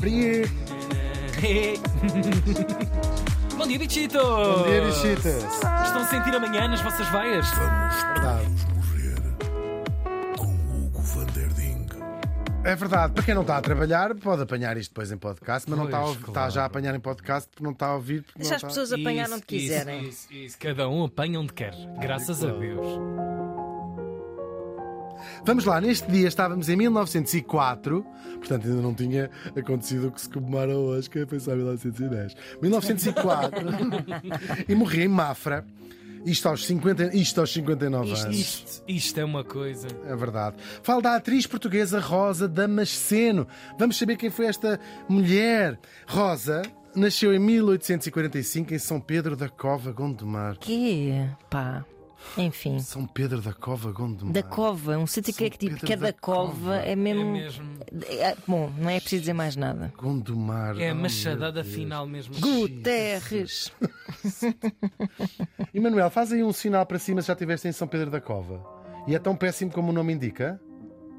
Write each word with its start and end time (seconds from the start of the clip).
Brie. 0.00 0.44
Bom 3.56 3.66
dia, 3.66 3.78
bichitos! 3.78 4.22
Bom 4.22 4.62
dia, 4.64 4.82
bichitas. 4.84 5.44
Estão 5.84 6.02
a 6.02 6.06
sentir 6.06 6.34
amanhã 6.34 6.68
nas 6.68 6.80
vossas 6.80 7.08
veias? 7.08 7.48
Verdade. 7.50 8.46
morrer 8.74 10.36
com 10.36 10.46
Hugo 10.46 11.00
van 11.02 11.26
der 11.26 11.48
Ding. 11.54 11.86
É 12.64 12.76
verdade. 12.76 13.12
Para 13.14 13.22
quem 13.24 13.34
não 13.34 13.42
está 13.42 13.58
a 13.58 13.60
trabalhar, 13.60 14.14
pode 14.14 14.42
apanhar 14.42 14.76
isto 14.76 14.90
depois 14.90 15.10
em 15.10 15.16
podcast, 15.18 15.68
mas 15.68 15.78
não 15.78 15.86
está, 15.86 15.98
a, 15.98 16.02
Pois, 16.02 16.10
ouvir- 16.10 16.24
claro. 16.24 16.38
está 16.40 16.50
já 16.50 16.62
a 16.62 16.66
apanhar 16.66 16.94
em 16.94 17.00
podcast 17.00 17.48
porque 17.50 17.64
não 17.64 17.72
está 17.72 17.86
a 17.86 17.94
ouvir. 17.94 18.22
porque 18.22 18.38
Deixa 18.38 18.50
não 18.50 18.56
as 18.56 18.62
está- 18.62 18.68
pessoas 18.68 18.92
apanhar 18.92 19.30
onde 19.30 19.42
quiserem. 19.42 20.00
Isso, 20.02 20.26
isso, 20.30 20.34
isso. 20.34 20.58
Cada 20.58 20.88
um 20.88 21.04
apanha 21.04 21.40
onde 21.40 21.52
quer. 21.52 21.74
Graças 22.00 22.44
a 22.44 22.50
Deus. 22.52 22.86
Vamos 25.44 25.64
lá, 25.64 25.80
neste 25.80 26.10
dia 26.10 26.28
estávamos 26.28 26.68
em 26.68 26.76
1904, 26.76 28.04
portanto 28.38 28.66
ainda 28.66 28.82
não 28.82 28.94
tinha 28.94 29.30
acontecido 29.56 30.08
o 30.08 30.12
que 30.12 30.20
se 30.20 30.28
comemora 30.28 30.76
hoje, 30.76 31.08
que 31.08 31.24
foi 31.26 31.40
só 31.40 31.54
1910. 31.54 32.36
1904 32.60 33.60
e 34.68 34.74
morri 34.74 35.02
em 35.02 35.08
Mafra, 35.08 35.64
isto 36.24 36.48
aos, 36.48 36.66
50, 36.66 37.16
isto 37.16 37.40
aos 37.40 37.52
59 37.52 38.12
Isto, 38.12 38.24
anos. 38.24 38.36
Isto, 38.38 38.82
isto 38.88 39.20
é 39.20 39.24
uma 39.24 39.44
coisa. 39.44 39.86
É 40.06 40.16
verdade. 40.16 40.56
Falo 40.82 41.00
da 41.00 41.14
atriz 41.14 41.46
portuguesa 41.46 42.00
Rosa 42.00 42.48
Damasceno. 42.48 43.46
Vamos 43.78 43.96
saber 43.96 44.16
quem 44.16 44.30
foi 44.30 44.46
esta 44.46 44.80
mulher. 45.08 45.78
Rosa 46.06 46.62
nasceu 46.94 47.32
em 47.32 47.38
1845 47.38 48.74
em 48.74 48.78
São 48.78 49.00
Pedro 49.00 49.36
da 49.36 49.48
Cova, 49.48 49.92
Gondomar. 49.92 50.58
Que? 50.58 51.28
Pá. 51.48 51.84
Enfim. 52.36 52.78
São 52.80 53.06
Pedro 53.06 53.40
da 53.40 53.52
Cova, 53.52 53.90
Gondomar. 53.92 54.32
Da 54.32 54.42
cova, 54.42 54.98
um 54.98 55.06
sítio 55.06 55.32
que 55.34 55.44
é 55.44 55.50
que 55.50 55.58
tipo, 55.58 55.84
é 55.92 55.96
da 55.96 56.06
da 56.08 56.12
cova, 56.12 56.50
Cova. 56.52 56.76
é 56.80 56.92
É 56.92 56.96
mesmo. 56.96 57.32
mesmo. 57.32 57.64
é- 58.06 58.36
bom, 58.46 58.70
não 58.76 58.90
é 58.90 59.00
preciso 59.00 59.20
dizer 59.22 59.32
mais 59.32 59.56
nada. 59.56 59.92
Gondomar. 59.96 60.78
É 60.80 60.90
a 60.90 60.94
machadada 60.94 61.62
final 61.64 62.06
mesmo. 62.06 62.34
Guterres! 62.40 63.72
Emanuel, 65.74 66.10
faz 66.10 66.32
aí 66.32 66.42
um 66.42 66.52
sinal 66.52 66.84
para 66.86 66.98
cima 66.98 67.20
se 67.22 67.28
já 67.28 67.34
estiveste 67.34 67.68
em 67.68 67.72
São 67.72 67.86
Pedro 67.88 68.10
da 68.10 68.20
Cova. 68.20 68.64
E 69.06 69.14
é 69.14 69.18
tão 69.18 69.34
péssimo 69.36 69.70
como 69.70 69.90
o 69.90 69.92
nome 69.92 70.12
indica? 70.12 70.60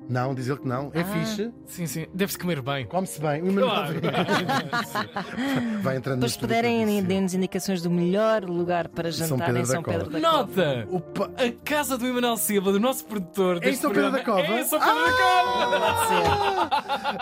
Não, 0.09 0.33
diz 0.33 0.47
ele 0.47 0.57
que 0.57 0.67
não. 0.67 0.89
É 0.93 1.02
Ah. 1.02 1.05
fixe. 1.05 1.52
Sim, 1.67 1.85
sim. 1.85 2.07
Deve-se 2.13 2.39
comer 2.39 2.61
bem. 2.63 2.85
Come-se 2.88 3.21
bem. 3.21 3.43
O 3.47 3.53
Claro. 3.53 3.93
vai 5.83 5.97
entrando 5.97 6.15
Depois, 6.21 6.35
puderem, 6.35 7.03
deem-nos 7.03 7.33
indicações 7.35 7.81
do 7.83 7.91
melhor 7.91 8.43
lugar 8.43 8.87
para 8.87 9.11
jantar 9.11 9.45
Pedro 9.45 9.57
em 9.57 9.61
da 9.61 9.67
São 9.67 9.83
Cova. 9.83 9.97
Pedro 9.99 10.11
da 10.13 10.19
Cova. 10.19 10.37
Nota! 10.37 10.87
Opa, 10.89 11.30
A 11.37 11.52
casa 11.63 11.95
do 11.97 12.07
Emanuel 12.07 12.37
Silva, 12.37 12.71
do 12.71 12.80
nosso 12.80 13.05
produtor. 13.05 13.57
em 13.57 13.59
deste 13.59 13.81
São 13.81 13.91
Pedro 13.91 14.11
da 14.11 14.23
Cova? 14.23 14.41
É 14.41 14.61
em 14.61 14.65
São 14.65 14.80
Pedro 14.80 15.03
da 15.03 15.11
Cova! 15.11 16.69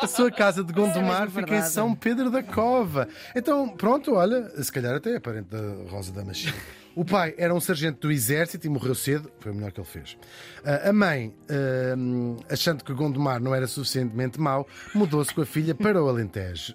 A 0.02 0.08
sua 0.08 0.32
casa 0.32 0.64
de 0.64 0.72
Gondomar 0.72 1.24
mesmo 1.24 1.40
fica 1.42 1.56
em. 1.58 1.62
São 1.64 1.94
Pedro 1.94 2.30
da 2.32 2.42
Cova. 2.42 3.08
Então, 3.36 3.68
pronto, 3.70 4.14
olha, 4.16 4.50
se 4.64 4.72
calhar 4.72 4.96
até 4.96 5.16
é 5.16 5.20
parente 5.20 5.50
da 5.50 5.92
Rosa 5.92 6.12
da 6.14 6.24
Machia. 6.24 6.54
O 6.98 7.06
pai 7.06 7.36
era 7.38 7.54
um 7.54 7.60
sargento 7.60 8.08
do 8.08 8.12
exército 8.12 8.66
e 8.66 8.70
morreu 8.72 8.96
cedo, 8.96 9.32
foi 9.40 9.52
o 9.52 9.56
melhor 9.56 9.72
que 9.72 9.80
ele 9.80 9.88
fez. 9.88 10.18
Ah, 10.66 10.90
A 10.90 10.92
mãe, 10.92 11.32
ah, 11.48 12.44
achando 12.52 12.84
que 12.84 12.92
Gondomar 12.92 13.40
não 13.40 13.54
era 13.54 13.68
suficientemente 13.68 14.40
mau, 14.40 14.68
mudou-se 14.96 15.32
com 15.32 15.42
a 15.42 15.46
filha 15.46 15.76
para 15.76 16.04
o 16.04 16.10
Alentejo. 16.10 16.74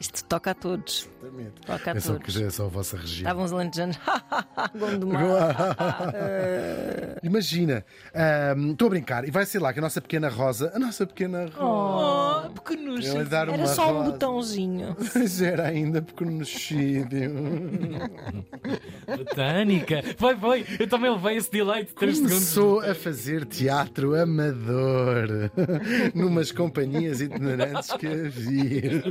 Isto 0.00 0.24
toca 0.24 0.52
a 0.52 0.54
todos. 0.54 1.08
Toca 1.66 1.92
a 1.92 1.96
É 1.96 2.00
só 2.00 2.14
todos. 2.14 2.34
que 2.36 2.42
é 2.42 2.48
só 2.50 2.64
a 2.64 2.68
vossa 2.68 2.96
região. 2.96 3.18
Estavam 3.18 3.44
os 3.44 3.52
alentejanos. 3.52 3.98
Gondomar. 4.78 5.20
Imagina, 7.22 7.84
estou 8.70 8.86
a 8.86 8.90
brincar, 8.90 9.28
e 9.28 9.30
vai 9.30 9.44
ser 9.44 9.58
lá 9.58 9.72
que 9.74 9.78
a 9.78 9.82
nossa 9.82 10.00
pequena 10.00 10.28
Rosa, 10.30 10.72
a 10.74 10.78
nossa 10.78 11.06
pequena 11.06 11.50
Rosa, 11.54 11.60
Oh, 11.60 12.48
uma 13.52 13.52
Era 13.52 13.66
só 13.66 13.92
um 13.92 13.98
rosa. 13.98 14.10
botãozinho. 14.12 14.96
Mas 15.14 15.42
era 15.42 15.68
ainda 15.68 16.00
pequenocídio. 16.00 17.30
Botânica. 19.06 20.02
Vai, 20.18 20.34
vai. 20.34 20.64
Eu 20.78 20.88
também 20.88 21.10
levei 21.10 21.36
esse 21.36 21.50
delay 21.50 21.84
de 21.84 21.92
3 21.94 22.16
segundos. 22.16 22.34
Começou 22.54 22.80
a 22.80 22.94
fazer 22.94 23.44
teatro 23.44 24.14
amador 24.14 25.50
numas 26.14 26.50
companhias 26.52 27.20
itinerantes 27.20 27.92
que 27.92 28.06
havia. 28.06 29.02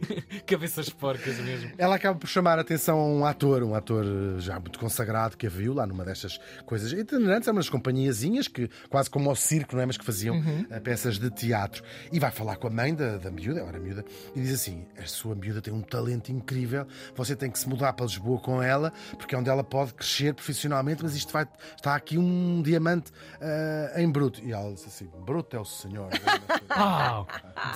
Cabeças 0.46 0.88
porcas 0.88 1.38
mesmo. 1.38 1.72
Ela 1.78 1.96
acaba 1.96 2.18
por 2.18 2.28
chamar 2.28 2.58
a 2.58 2.62
atenção 2.62 2.98
a 2.98 3.06
um 3.06 3.24
ator, 3.24 3.62
um 3.62 3.74
ator 3.74 4.04
já 4.38 4.58
muito 4.58 4.78
consagrado 4.78 5.36
que 5.36 5.46
a 5.46 5.50
viu 5.50 5.74
lá 5.74 5.86
numa 5.86 6.04
destas 6.04 6.38
coisas 6.64 6.92
itinerantes, 6.92 7.48
eram 7.48 7.56
umas 7.56 7.68
companhiazinhas 7.68 8.48
que, 8.48 8.68
quase 8.88 9.10
como 9.10 9.28
ao 9.28 9.36
circo, 9.36 9.74
não 9.74 9.82
é? 9.82 9.86
Mas 9.86 9.96
que 9.96 10.04
faziam 10.04 10.42
eh, 10.70 10.80
peças 10.80 11.18
de 11.18 11.30
teatro. 11.30 11.82
E 12.12 12.18
vai 12.18 12.30
falar 12.30 12.56
com 12.56 12.68
a 12.68 12.70
mãe 12.70 12.94
da, 12.94 13.16
da 13.18 13.30
miúda, 13.30 13.60
ela 13.60 13.68
era 13.70 13.78
miúda, 13.78 14.04
e 14.34 14.40
diz 14.40 14.54
assim: 14.54 14.86
a 14.98 15.06
sua 15.06 15.34
miúda 15.34 15.60
tem 15.60 15.72
um 15.72 15.82
talento 15.82 16.30
incrível, 16.30 16.86
você 17.14 17.34
tem 17.34 17.50
que 17.50 17.58
se 17.58 17.68
mudar 17.68 17.92
para 17.92 18.06
Lisboa 18.06 18.38
com 18.38 18.62
ela, 18.62 18.92
porque 19.18 19.34
é 19.34 19.38
onde 19.38 19.50
ela 19.50 19.64
pode 19.64 19.94
crescer 19.94 20.34
profissionalmente, 20.34 21.02
mas 21.02 21.14
isto 21.14 21.32
vai. 21.32 21.46
Está 21.76 21.94
aqui 21.94 22.18
um 22.18 22.62
diamante 22.62 23.10
eh, 23.40 23.94
em 23.98 24.10
bruto. 24.10 24.40
E 24.42 24.52
ela 24.52 24.72
disse 24.72 24.88
assim: 24.88 25.08
bruto 25.24 25.56
é 25.56 25.60
o 25.60 25.64
senhor. 25.64 26.10
Uau! 26.70 27.26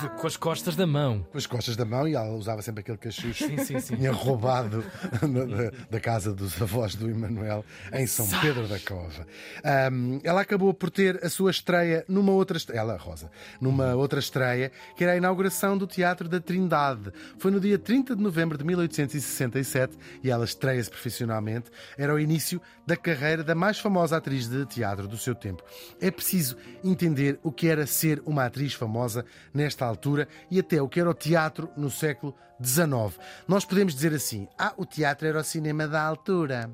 De- 0.01 0.09
com 0.09 0.27
as 0.27 0.37
costas 0.37 0.75
da 0.75 0.85
mão. 0.85 1.25
com 1.31 1.37
as 1.37 1.47
costas 1.47 1.75
da 1.75 1.83
mão 1.85 2.07
e 2.07 2.13
ela 2.13 2.29
usava 2.35 2.61
sempre 2.61 2.81
aquele 2.81 2.97
cachucho 2.97 3.45
Sim, 3.45 3.57
sim, 3.57 3.79
sim. 3.79 3.95
tinha 3.95 4.11
roubado 4.11 4.83
da, 5.21 5.71
da- 5.89 5.99
casa 5.99 6.33
dos 6.33 6.61
avós 6.61 6.93
do 6.95 7.09
Emanuel 7.09 7.65
em 7.91 8.05
São 8.05 8.27
Pedro 8.41 8.67
da 8.67 8.79
Cova. 8.79 9.25
Ahm, 9.63 10.19
ela 10.23 10.41
acabou 10.41 10.73
por 10.73 10.89
ter 10.91 11.23
a 11.25 11.29
sua 11.29 11.49
estreia 11.51 12.05
numa 12.07 12.31
outra 12.31 12.57
estre- 12.57 12.77
ela, 12.77 12.95
Rosa, 12.97 13.31
numa 13.59 13.95
outra 13.95 14.19
estreia, 14.19 14.71
que 14.95 15.03
era 15.03 15.13
a 15.13 15.17
inauguração 15.17 15.77
do 15.77 15.87
Teatro 15.87 16.29
da 16.29 16.39
Trindade. 16.39 17.11
Foi 17.39 17.49
no 17.51 17.59
dia 17.59 17.79
30 17.79 18.15
de 18.15 18.21
novembro 18.21 18.57
de 18.57 18.63
1867 18.63 19.97
e 20.23 20.29
ela 20.29 20.45
estreia-se 20.45 20.89
profissionalmente. 20.89 21.69
Era 21.97 22.13
o 22.13 22.19
início 22.19 22.61
da 22.85 22.95
carreira 22.95 23.43
da 23.43 23.55
mais 23.55 23.79
famosa 23.79 24.17
atriz 24.17 24.47
de 24.47 24.65
teatro 24.65 25.07
do 25.07 25.17
seu 25.17 25.33
tempo. 25.33 25.63
É 25.99 26.11
preciso 26.11 26.55
entender 26.83 27.39
o 27.43 27.51
que 27.51 27.67
era 27.67 27.85
ser 27.87 28.21
uma 28.25 28.45
atriz 28.45 28.73
famosa 28.73 29.25
nesta 29.53 29.70
altura 29.79 30.27
e 30.49 30.59
até 30.59 30.81
o 30.81 30.87
que 30.89 30.99
era 30.99 31.09
o 31.09 31.13
teatro 31.13 31.69
no 31.77 31.89
século 31.89 32.35
XIX. 32.63 33.17
Nós 33.47 33.65
podemos 33.65 33.93
dizer 33.93 34.13
assim: 34.13 34.47
ah, 34.57 34.73
o 34.77 34.85
teatro 34.85 35.27
era 35.27 35.39
o 35.39 35.43
cinema 35.43 35.87
da 35.87 36.01
altura. 36.01 36.69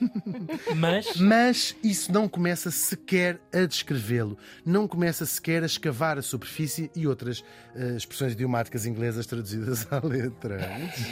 Mas. 0.76 1.16
Mas 1.16 1.76
isso 1.82 2.12
não 2.12 2.28
começa 2.28 2.70
sequer 2.70 3.40
a 3.52 3.66
descrevê-lo, 3.66 4.38
não 4.64 4.86
começa 4.86 5.26
sequer 5.26 5.64
a 5.64 5.66
escavar 5.66 6.16
a 6.16 6.22
superfície 6.22 6.88
e 6.94 7.04
outras 7.04 7.42
eh, 7.74 7.94
expressões 7.96 8.32
idiomáticas 8.34 8.86
inglesas 8.86 9.26
traduzidas 9.26 9.88
à 9.92 9.98
letra. 10.06 10.60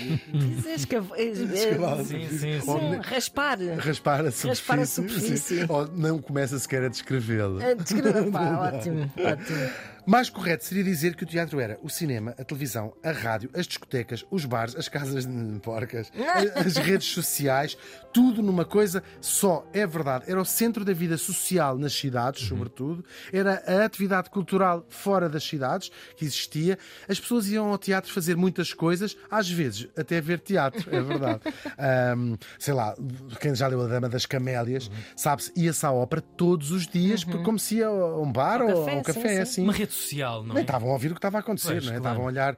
Escava- 0.76 1.18
Escavar 1.18 1.94
a 2.00 2.04
Sim, 2.04 2.04
superfície. 2.04 2.38
sim, 2.38 2.60
sim. 2.60 2.70
Ou 2.70 3.00
raspar. 3.00 3.58
Raspar 3.76 4.20
a 4.24 4.30
superfície. 4.30 4.48
Raspar 4.48 4.78
a 4.78 4.86
superfície. 4.86 5.66
Ou 5.68 5.88
não 5.88 6.18
começa 6.22 6.56
sequer 6.56 6.84
a 6.84 6.88
descrevê-lo. 6.88 7.58
Descreva- 7.82 8.30
pá, 8.30 8.70
ótimo, 8.72 9.00
ótimo. 9.18 9.70
Mais 10.06 10.30
correto 10.30 10.64
seria 10.64 10.84
dizer 10.84 11.16
que 11.16 11.24
o 11.24 11.26
teatro 11.26 11.58
era 11.58 11.78
o 11.82 11.90
cinema, 11.90 12.32
a 12.38 12.44
televisão, 12.44 12.94
a 13.02 13.10
rádio, 13.10 13.50
as 13.52 13.66
discotecas, 13.66 14.24
os 14.30 14.44
bares, 14.44 14.76
as 14.76 14.88
casas 14.88 15.26
de 15.26 15.58
porcas, 15.60 16.12
as 16.54 16.76
redes 16.76 17.08
sociais, 17.08 17.76
tudo 18.12 18.40
numa 18.40 18.64
coisa 18.64 19.02
só. 19.20 19.68
É 19.72 19.84
verdade. 19.84 20.24
Era 20.28 20.40
o 20.40 20.44
centro 20.44 20.84
da 20.84 20.92
vida 20.92 21.18
social 21.18 21.76
nas 21.76 21.92
cidades, 21.92 22.46
sobretudo. 22.46 23.04
Era 23.32 23.62
a 23.66 23.84
atividade 23.84 24.30
cultural 24.30 24.86
fora 24.88 25.28
das 25.28 25.42
cidades 25.42 25.90
que 26.16 26.24
existia. 26.24 26.78
As 27.08 27.18
pessoas 27.18 27.48
iam 27.48 27.72
ao 27.72 27.78
teatro 27.78 28.12
fazer 28.12 28.36
muitas 28.36 28.72
coisas, 28.72 29.16
às 29.28 29.50
vezes 29.50 29.88
até 29.96 30.20
ver 30.20 30.38
teatro, 30.38 30.88
é 30.94 31.02
verdade. 31.02 31.40
Ahm, 31.78 32.36
sei 32.58 32.74
lá, 32.74 32.94
quem 33.40 33.54
já 33.54 33.66
leu 33.66 33.82
A 33.82 33.88
Dama 33.88 34.08
das 34.08 34.24
Camélias, 34.24 34.88
sabe-se, 35.16 35.52
ia-se 35.56 35.84
à 35.84 35.90
ópera 35.90 36.22
todos 36.22 36.70
os 36.70 36.86
dias, 36.86 37.24
porque 37.24 37.42
como 37.42 37.58
se 37.58 37.76
ia 37.76 37.88
a 37.88 38.20
um 38.20 38.30
bar 38.30 38.62
ou 38.62 38.84
café, 38.84 38.92
a 38.92 38.94
um 38.94 38.96
sim, 38.96 39.02
café, 39.02 39.34
sim. 39.34 39.40
assim. 39.40 39.62
Uma 39.62 39.72
rede 39.72 39.95
social, 39.96 40.42
não 40.42 40.54
Nem 40.54 40.58
é? 40.58 40.60
estavam 40.60 40.90
a 40.90 40.92
ouvir 40.92 41.08
o 41.08 41.14
que 41.14 41.18
estava 41.18 41.38
a 41.38 41.40
acontecer, 41.40 41.72
Pois, 41.72 41.86
não 41.86 41.94
é? 41.94 42.00
claro. 42.00 42.14
Estavam 42.14 42.22
a 42.24 42.26
olhar. 42.26 42.56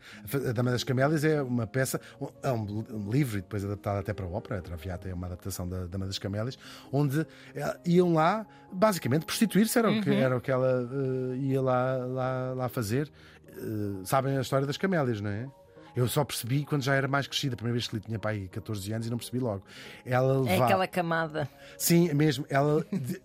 A 0.48 0.52
Dama 0.52 0.70
das 0.70 0.84
Camélias 0.84 1.24
é 1.24 1.42
uma 1.42 1.66
peça, 1.66 2.00
é 2.42 2.52
um, 2.52 2.84
um 2.90 3.10
livro 3.10 3.38
e 3.38 3.40
depois 3.40 3.64
adaptado 3.64 3.98
até 3.98 4.12
para 4.12 4.26
a 4.26 4.28
ópera. 4.28 4.58
A 4.58 4.62
Traviata 4.62 5.08
é 5.08 5.14
uma 5.14 5.26
adaptação 5.26 5.68
da 5.68 5.86
Dama 5.86 6.06
das 6.06 6.18
Camélias, 6.18 6.58
onde 6.92 7.26
eh, 7.54 7.76
iam 7.86 8.12
lá, 8.12 8.46
basicamente, 8.72 9.24
prostituir-se, 9.24 9.78
era, 9.78 9.90
o 9.90 10.02
que, 10.02 10.10
era 10.10 10.36
o 10.36 10.40
que 10.40 10.50
ela 10.50 10.88
eh, 11.32 11.36
ia 11.36 11.62
lá, 11.62 11.96
lá, 11.96 12.52
lá 12.54 12.68
fazer. 12.68 13.10
Eh, 13.48 14.04
sabem 14.04 14.36
a 14.36 14.40
história 14.40 14.66
das 14.66 14.76
camélias, 14.76 15.20
não 15.20 15.30
é? 15.30 15.48
Eu 15.96 16.06
só 16.06 16.24
percebi 16.24 16.64
quando 16.64 16.82
já 16.82 16.94
era 16.94 17.08
mais 17.08 17.26
crescida. 17.26 17.54
A 17.54 17.56
primeira 17.56 17.74
vez 17.74 17.88
que 17.88 17.96
li 17.96 18.00
tinha 18.02 18.18
pai 18.18 18.48
14 18.52 18.92
anos 18.92 19.06
e 19.06 19.10
não 19.10 19.16
percebi 19.18 19.38
logo. 19.40 19.64
Ela 20.04 20.34
É 20.34 20.38
levava... 20.38 20.64
aquela 20.64 20.86
camada. 20.86 21.48
Sim, 21.76 22.12
mesmo. 22.14 22.46
Ela, 22.48 22.84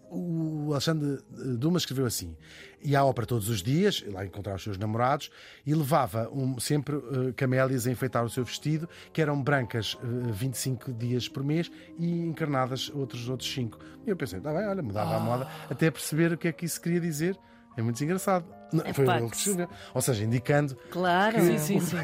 o 0.09 0.69
Alexandre 0.71 1.19
Dumas 1.57 1.83
escreveu 1.83 2.05
assim: 2.05 2.35
ia 2.81 2.99
à 2.99 3.05
ópera 3.05 3.27
todos 3.27 3.49
os 3.49 3.61
dias, 3.61 4.03
lá 4.07 4.25
encontrar 4.25 4.55
os 4.55 4.63
seus 4.63 4.77
namorados, 4.77 5.29
e 5.65 5.73
levava 5.73 6.29
um- 6.33 6.59
sempre 6.59 6.95
eh, 6.95 7.33
camélias 7.35 7.85
a 7.87 7.91
enfeitar 7.91 8.23
o 8.23 8.29
seu 8.29 8.43
vestido, 8.43 8.87
que 9.11 9.21
eram 9.21 9.41
brancas 9.41 9.97
eh, 10.01 10.31
25 10.31 10.93
dias 10.93 11.27
por 11.29 11.43
mês 11.43 11.71
e 11.99 12.21
encarnadas 12.21 12.89
outros 12.93 13.29
outros 13.29 13.51
5. 13.53 13.77
E 14.05 14.09
eu 14.09 14.15
pensei, 14.17 14.39
tá 14.39 14.51
bem, 14.53 14.67
olha, 14.67 14.81
mudava 14.81 15.15
a 15.15 15.19
moda, 15.19 15.47
até 15.69 15.89
perceber 15.91 16.31
o 16.33 16.37
que 16.37 16.47
é 16.47 16.51
que 16.51 16.65
isso 16.65 16.81
queria 16.81 16.99
dizer. 16.99 17.37
É 17.75 17.81
muito 17.81 18.03
engraçado. 18.03 18.45
Não, 18.71 18.85
É 18.85 18.93
Foi 18.93 19.07
ele 19.07 19.23
que 19.25 19.31
que 19.31 19.37
escreveu. 19.37 19.67
Ou 19.95 20.01
seja, 20.01 20.23
indicando 20.23 20.75
Claro. 20.91 21.39
Sim, 21.41 21.57
sim, 21.57 21.79
sim. 21.79 21.97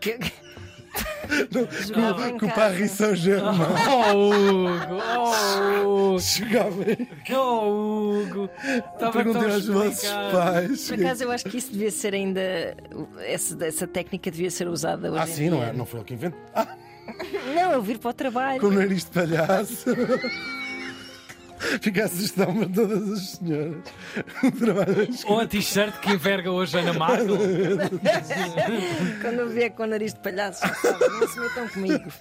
Que- 0.00 0.18
que, 0.18 0.32
Jogava 1.86 2.28
o-. 2.32 2.54
Paris 2.54 2.90
Saint-Germain 2.90 3.58
Oh, 3.88 4.12
Hugo! 4.32 5.02
Oh, 5.16 6.12
Hugo! 6.12 6.18
jogava. 6.18 6.74
Oh, 7.32 8.22
Hugo! 8.22 8.50
Estava 8.94 9.12
Perguntei 9.12 9.52
aos 9.52 9.66
vossos 9.68 10.08
pais. 10.32 10.88
Por 10.88 10.98
acaso 11.00 11.24
eu 11.24 11.30
acho 11.30 11.44
que 11.44 11.56
isso 11.58 11.72
devia 11.72 11.90
ser 11.90 12.14
ainda. 12.14 12.40
Essa, 13.20 13.64
essa 13.64 13.86
técnica 13.86 14.30
devia 14.30 14.50
ser 14.50 14.66
usada 14.68 15.12
hoje. 15.12 15.22
Ah, 15.22 15.26
sim, 15.26 15.48
não, 15.50 15.62
é, 15.62 15.72
não 15.72 15.86
foi 15.86 16.00
ele 16.00 16.06
que 16.08 16.14
inventou. 16.14 16.40
Ah, 16.54 16.66
Não, 17.54 17.72
eu 17.72 17.82
vir 17.82 17.98
para 17.98 18.10
o 18.10 18.14
trabalho. 18.14 18.60
com 18.60 18.66
o 18.68 18.70
nariz 18.72 19.04
de 19.04 19.10
palhaço. 19.10 19.84
Fica 21.80 22.06
a 22.06 22.08
para 22.08 22.68
todas 22.68 23.12
as 23.12 23.30
senhoras. 23.30 25.24
Ou 25.26 25.40
a 25.40 25.46
t-shirt 25.46 26.00
que 26.00 26.12
enverga 26.12 26.50
hoje 26.50 26.76
a 26.78 26.80
Ana 26.80 26.92
Marco. 26.94 27.26
Quando 29.20 29.38
eu 29.40 29.48
vier 29.48 29.70
com 29.70 29.84
o 29.84 29.86
nariz 29.86 30.14
de 30.14 30.20
palhaço, 30.20 30.60
sabe, 30.60 31.08
não 31.08 31.28
se 31.28 31.40
metam 31.40 31.68
comigo. 31.68 32.12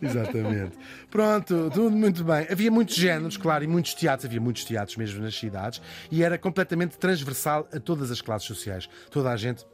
Exatamente. 0.00 0.76
Pronto, 1.10 1.70
tudo 1.72 1.90
muito 1.90 2.24
bem. 2.24 2.46
Havia 2.50 2.70
muitos 2.70 2.96
géneros, 2.96 3.36
claro, 3.36 3.64
e 3.64 3.66
muitos 3.66 3.94
teatros, 3.94 4.26
havia 4.26 4.40
muitos 4.40 4.64
teatros 4.64 4.96
mesmo 4.96 5.22
nas 5.22 5.36
cidades, 5.36 5.80
e 6.10 6.22
era 6.22 6.38
completamente 6.38 6.98
transversal 6.98 7.68
a 7.72 7.80
todas 7.80 8.10
as 8.10 8.20
classes 8.20 8.46
sociais. 8.46 8.88
Toda 9.10 9.30
a 9.30 9.36
gente 9.36 9.64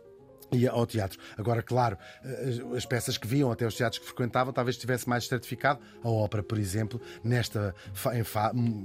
ia 0.53 0.71
ao 0.71 0.87
teatro. 0.87 1.19
Agora, 1.37 1.63
claro, 1.63 1.97
as- 2.23 2.77
as 2.77 2.87
peças 2.87 3.17
que 3.19 3.27
viam, 3.27 3.51
até 3.51 3.67
os 3.67 3.75
teatros 3.75 3.99
que 4.01 4.07
frequentavam, 4.07 4.53
talvez 4.53 4.77
estivesse 4.77 5.09
mais 5.09 5.25
estratificado. 5.25 5.81
A 6.03 6.09
ópera, 6.11 6.43
por 6.43 6.59
exemplo, 6.59 7.01
nesta 7.25 7.75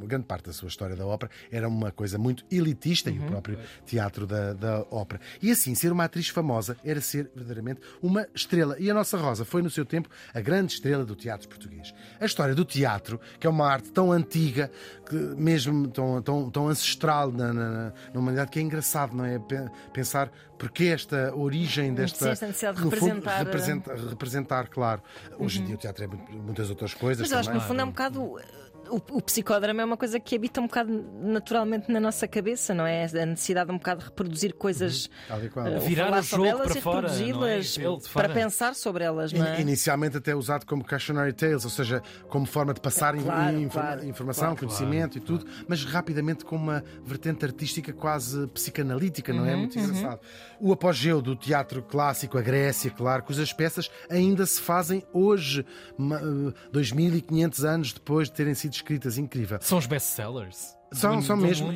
grande 0.05 0.25
parte 0.25 0.45
da 0.45 0.53
sua 0.53 0.67
história 0.67 0.95
da 0.95 1.05
ópera, 1.05 1.31
era 1.51 1.67
uma 1.67 1.91
coisa 1.91 2.17
muito 2.17 2.43
elitista 2.51 3.09
e 3.09 3.19
o 3.19 3.23
próprio 3.23 3.59
teatro 3.85 4.25
da, 4.25 4.53
da 4.53 4.85
ópera. 4.91 5.19
E 5.41 5.51
assim, 5.51 5.75
ser 5.75 5.91
uma 5.91 6.05
atriz 6.05 6.29
famosa 6.29 6.77
era 6.83 7.01
ser 7.01 7.29
verdadeiramente 7.35 7.81
uma 8.01 8.27
estrela. 8.33 8.75
E 8.79 8.89
a 8.89 8.93
nossa 8.93 9.17
Rosa 9.17 9.45
foi, 9.45 9.61
no 9.61 9.69
seu 9.69 9.85
tempo, 9.85 10.09
a 10.33 10.39
grande 10.41 10.73
estrela 10.73 11.05
do 11.05 11.15
teatro 11.15 11.47
português. 11.47 11.93
A 12.19 12.25
história 12.25 12.55
do 12.55 12.65
teatro, 12.65 13.19
que 13.39 13.47
é 13.47 13.49
uma 13.49 13.67
arte 13.67 13.91
tão 13.91 14.11
antiga, 14.11 14.71
que 15.07 15.15
mesmo 15.15 15.87
tão, 15.87 16.21
tão, 16.21 16.49
tão 16.49 16.67
ancestral 16.67 17.31
na, 17.31 17.53
na, 17.53 17.93
na 18.13 18.19
humanidade, 18.19 18.51
que 18.51 18.59
é 18.59 18.61
engraçado, 18.61 19.15
não 19.15 19.25
é? 19.25 19.39
Pe- 19.39 19.69
Pensar 19.93 20.31
porque 20.57 20.85
esta 20.85 21.33
origem 21.35 21.93
desta. 21.93 22.25
Sim, 22.25 22.31
esta 22.31 22.47
necessidade 22.47 22.77
de 22.79 22.85
no 22.85 22.91
fundo, 22.91 23.05
representar, 23.13 23.37
representa- 23.39 23.95
representar, 24.09 24.67
claro. 24.67 25.01
Hoje 25.37 25.61
em 25.61 25.65
dia 25.65 25.75
o 25.75 25.77
teatro 25.77 26.03
é 26.03 26.07
muitas 26.07 26.69
outras 26.69 26.93
coisas. 26.93 27.21
Mas 27.21 27.31
eu 27.31 27.39
acho 27.39 27.49
que 27.49 27.55
no 27.55 27.61
fundo 27.61 27.81
é 27.81 27.83
um 27.83 27.89
bocado. 27.89 28.39
O, 28.89 29.17
o 29.17 29.21
psicodrama 29.21 29.81
é 29.81 29.85
uma 29.85 29.97
coisa 29.97 30.19
que 30.19 30.35
habita 30.35 30.59
um 30.61 30.67
bocado 30.67 30.91
naturalmente 31.21 31.91
na 31.91 31.99
nossa 31.99 32.27
cabeça, 32.27 32.73
não 32.73 32.85
é? 32.85 33.05
A 33.05 33.25
necessidade 33.25 33.71
um 33.71 33.77
bocado 33.77 33.99
de 34.01 34.05
reproduzir 34.05 34.53
coisas. 34.55 35.09
Qual. 35.53 35.67
eh, 35.67 35.79
Virar 35.79 36.05
falar 36.05 36.19
o 36.19 36.23
sobre 36.23 36.49
jogo 36.49 36.57
elas 36.61 36.67
para 36.71 36.77
e 36.79 36.81
fora, 36.81 37.07
é? 37.07 37.59
De 37.59 38.09
para 38.13 38.29
pensar 38.29 38.75
sobre 38.75 39.03
elas, 39.03 39.31
não 39.33 39.45
é? 39.45 39.61
Inicialmente 39.61 40.17
até 40.17 40.35
usado 40.35 40.65
como 40.65 40.83
cautionary 40.83 41.33
tales, 41.33 41.63
ou 41.65 41.69
seja, 41.71 42.01
como 42.29 42.45
forma 42.45 42.73
de 42.73 42.81
passar 42.81 43.15
in- 43.15 43.23
Claro, 43.23 43.57
in- 43.59 43.67
claro, 43.69 44.05
informação, 44.05 44.55
conhecimento 44.55 45.17
e 45.17 45.21
tudo, 45.21 45.45
mas 45.67 45.83
rapidamente 45.83 46.45
com 46.45 46.55
uma 46.55 46.83
vertente 47.03 47.43
artística 47.45 47.91
quase 47.93 48.47
psicanalítica, 48.47 49.33
não 49.33 49.45
é? 49.45 49.53
Uhum, 49.53 49.59
Muito 49.59 49.77
engraçado. 49.79 50.19
O 50.59 50.71
apogeu 50.71 51.21
do 51.21 51.35
teatro 51.35 51.81
clássico, 51.83 52.37
a 52.37 52.41
Grécia, 52.41 52.89
claro, 52.91 53.23
cujas 53.23 53.51
peças 53.53 53.89
ainda 54.09 54.45
se 54.45 54.61
fazem 54.61 55.03
hoje, 55.13 55.65
ma- 55.97 56.19
eh, 56.21 56.53
2500 56.71 57.65
anos 57.65 57.93
depois 57.93 58.27
de 58.29 58.33
terem 58.35 58.53
sido 58.53 58.76
escritas. 58.77 59.17
Incrível. 59.17 59.57
São 59.61 59.77
os 59.77 59.85
best-sellers. 59.85 60.75
São, 60.91 61.17
do- 61.17 61.21
são 61.25 61.35
do 61.37 61.43
mesmo. 61.43 61.67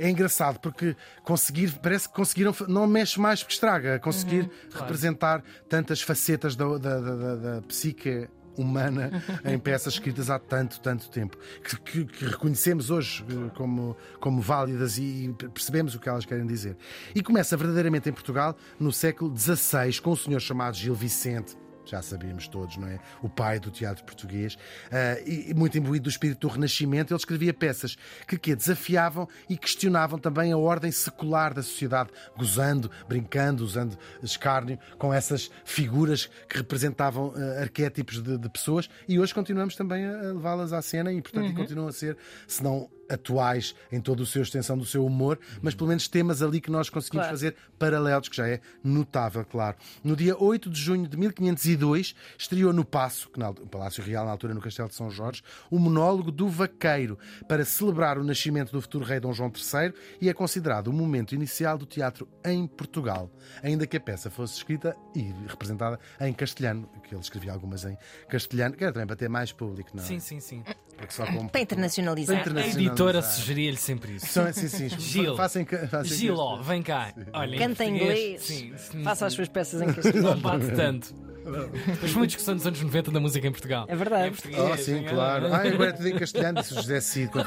é 0.00 0.10
engraçado 0.10 0.58
porque 0.58 0.96
conseguir, 1.22 1.72
parece 1.80 2.08
que 2.08 2.14
conseguiram, 2.14 2.52
não 2.68 2.86
mexe 2.88 3.20
mais 3.20 3.40
porque 3.40 3.54
estraga, 3.54 4.00
conseguir 4.00 4.50
representar 4.74 5.44
tantas 5.68 6.02
facetas 6.02 6.56
da, 6.56 6.66
da, 6.76 7.00
da- 7.00 7.16
da- 7.16 7.36
da 7.36 7.62
psique 7.62 8.28
humana 8.58 9.10
em 9.46 9.58
peças 9.58 9.94
escritas 9.94 10.28
há 10.28 10.38
tanto, 10.40 10.80
tanto 10.80 11.08
tempo, 11.08 11.38
que, 11.64 11.76
que- 11.80 12.04
que 12.04 12.24
reconhecemos 12.26 12.90
hoje 12.90 13.24
eh, 13.30 13.50
como, 13.54 13.96
como 14.20 14.42
válidas 14.42 14.98
e 14.98 15.32
percebemos 15.54 15.94
o 15.94 16.00
que 16.00 16.08
elas 16.08 16.26
querem 16.26 16.44
dizer. 16.44 16.76
E 17.14 17.22
começa 17.22 17.56
verdadeiramente 17.56 18.08
em 18.10 18.12
Portugal 18.12 18.56
no 18.78 18.92
século 18.92 19.34
XVI, 19.38 20.00
com 20.02 20.10
um 20.10 20.16
senhor 20.16 20.40
chamado 20.40 20.76
Gil 20.76 20.94
Vicente 20.94 21.56
já 21.84 22.02
sabíamos 22.02 22.48
todos, 22.48 22.76
não 22.76 22.88
é? 22.88 22.98
O 23.22 23.28
pai 23.28 23.58
do 23.58 23.70
teatro 23.70 24.04
português, 24.04 24.56
ah, 24.90 25.20
e 25.26 25.52
muito 25.54 25.76
imbuído 25.78 26.04
do 26.04 26.10
espírito 26.10 26.46
do 26.46 26.52
Renascimento, 26.52 27.12
ele 27.12 27.18
escrevia 27.18 27.52
peças 27.52 27.96
que, 28.26 28.38
que 28.38 28.54
desafiavam 28.54 29.28
e 29.48 29.56
questionavam 29.56 30.18
também 30.18 30.52
a 30.52 30.56
ordem 30.56 30.90
secular 30.90 31.54
da 31.54 31.62
sociedade, 31.62 32.10
gozando, 32.36 32.90
brincando, 33.08 33.64
usando 33.64 33.98
escárnio 34.22 34.78
com 34.98 35.12
essas 35.12 35.50
figuras 35.64 36.28
que 36.48 36.56
representavam 36.56 37.32
ah, 37.36 37.60
arquétipos 37.62 38.22
de, 38.22 38.38
de 38.38 38.48
pessoas, 38.48 38.88
e 39.08 39.18
hoje 39.18 39.34
continuamos 39.34 39.76
também 39.76 40.06
a 40.06 40.32
levá-las 40.32 40.72
à 40.72 40.82
cena 40.82 41.12
e, 41.12 41.20
portanto, 41.20 41.50
e 41.50 41.54
continuam 41.54 41.88
a 41.88 41.92
ser, 41.92 42.16
se 42.46 42.62
não 42.62 42.88
atuais 43.08 43.74
em 43.90 44.00
toda 44.00 44.22
a 44.22 44.26
sua 44.26 44.42
extensão 44.42 44.76
do 44.76 44.84
seu 44.84 45.04
humor, 45.04 45.38
mas 45.60 45.74
pelo 45.74 45.88
menos 45.88 46.08
temas 46.08 46.42
ali 46.42 46.60
que 46.60 46.70
nós 46.70 46.88
conseguimos 46.90 47.24
Claro. 47.26 47.36
fazer 47.36 47.56
paralelos, 47.78 48.28
que 48.28 48.36
já 48.36 48.48
é 48.48 48.60
notável, 48.82 49.44
claro. 49.44 49.76
No 50.02 50.16
dia 50.16 50.36
8 50.36 50.70
de 50.70 50.80
junho 50.80 51.06
de 51.08 51.16
1502, 51.16 52.14
estreou 52.38 52.72
no 52.72 52.84
Paço, 52.84 53.28
que 53.30 53.38
na, 53.38 53.52
Palácio 53.52 54.02
Real, 54.02 54.24
na 54.24 54.30
altura 54.32 54.54
no 54.54 54.60
Castelo 54.60 54.88
de 54.88 54.94
São 54.94 55.10
Jorge, 55.10 55.42
o 55.70 55.78
monólogo 55.78 56.30
do 56.32 56.48
Vaqueiro, 56.48 57.18
para 57.48 57.64
celebrar 57.64 58.18
o 58.18 58.24
nascimento 58.24 58.72
do 58.72 58.80
futuro 58.80 59.04
rei 59.04 59.20
Dom 59.20 59.32
João 59.32 59.50
III 59.54 59.92
e 60.20 60.28
é 60.28 60.32
considerado 60.34 60.88
o 60.88 60.92
momento 60.92 61.34
inicial 61.34 61.76
do 61.78 61.86
teatro 61.86 62.28
em 62.44 62.66
Portugal, 62.66 63.30
ainda 63.62 63.86
que 63.86 63.96
a 63.96 64.00
peça 64.00 64.30
fosse 64.30 64.56
escrita 64.56 64.96
e 65.14 65.32
representada 65.46 65.98
em 66.20 66.32
castelhano, 66.32 66.88
que 67.02 67.14
ele 67.14 67.20
escrevia 67.22 67.52
algumas 67.52 67.84
em 67.84 67.96
castelhano, 68.28 68.74
que 68.76 68.82
era 68.84 68.92
também 68.92 69.06
para 69.06 69.16
ter 69.16 69.28
mais 69.28 69.52
público, 69.52 69.90
não 69.94 70.02
é? 70.02 70.06
Sim, 70.06 70.18
sim, 70.20 70.40
sim. 70.40 70.62
Porque 71.02 71.14
só 71.14 71.26
com... 71.26 71.48
Para 71.48 71.60
internacionalizar. 71.60 72.36
Para 72.36 72.42
A 72.42 72.52
internacionalizar. 72.52 72.92
editora 72.92 73.22
sugeria-lhe 73.22 73.76
sempre 73.76 74.14
isso. 74.14 74.26
São, 74.26 74.52
sim, 74.52 74.68
sim, 74.68 74.88
Gil. 74.88 75.36
Façam, 75.36 75.66
façam 75.90 76.16
Gil, 76.16 76.36
ó, 76.36 76.62
vem 76.62 76.80
cá. 76.80 77.12
Olha, 77.32 77.58
Canta 77.58 77.84
em 77.84 77.96
inglês. 77.96 78.42
Sim, 78.42 78.72
sim, 78.76 79.02
Faça 79.02 79.26
as 79.26 79.32
suas 79.32 79.48
peças 79.48 79.82
em 79.82 79.92
castelhano. 79.92 80.22
Não 80.30 80.38
bate 80.38 80.70
tanto. 80.76 81.12
Mas 81.44 82.10
foi 82.10 82.20
uma 82.22 82.26
discussão 82.26 82.54
dos 82.54 82.66
anos 82.66 82.80
90 82.80 83.10
da 83.10 83.20
música 83.20 83.46
em 83.46 83.50
Portugal. 83.52 83.84
É 83.88 83.96
verdade. 83.96 84.28
Em 84.28 84.32
português, 84.32 84.62
Oh, 84.62 84.76
sim, 84.76 84.98
em- 84.98 85.04
claro. 85.04 85.46
Ah, 85.52 85.62
agora 85.66 85.90
é 85.90 85.92
tudo 85.92 86.08
em 86.08 86.16
castelhano, 86.18 86.60
disse 86.60 86.72
o 86.72 86.76
José 86.76 87.00
Cid, 87.00 87.30
quando. 87.32 87.46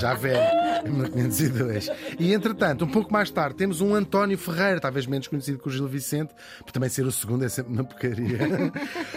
Já 0.00 0.14
velho, 0.14 0.40
em 0.86 0.90
1502. 0.90 1.88
E 2.18 2.32
entretanto, 2.32 2.84
um 2.84 2.88
pouco 2.88 3.12
mais 3.12 3.30
tarde, 3.30 3.56
temos 3.56 3.80
um 3.80 3.94
António 3.94 4.36
Ferreira, 4.38 4.80
talvez 4.80 5.06
menos 5.06 5.28
conhecido 5.28 5.58
que 5.58 5.68
o 5.68 5.70
Gil 5.70 5.86
Vicente, 5.86 6.34
por 6.60 6.72
também 6.72 6.88
ser 6.88 7.04
o 7.06 7.12
segundo 7.12 7.44
é 7.44 7.48
sempre 7.48 7.72
uma 7.72 7.84
porcaria. 7.84 8.38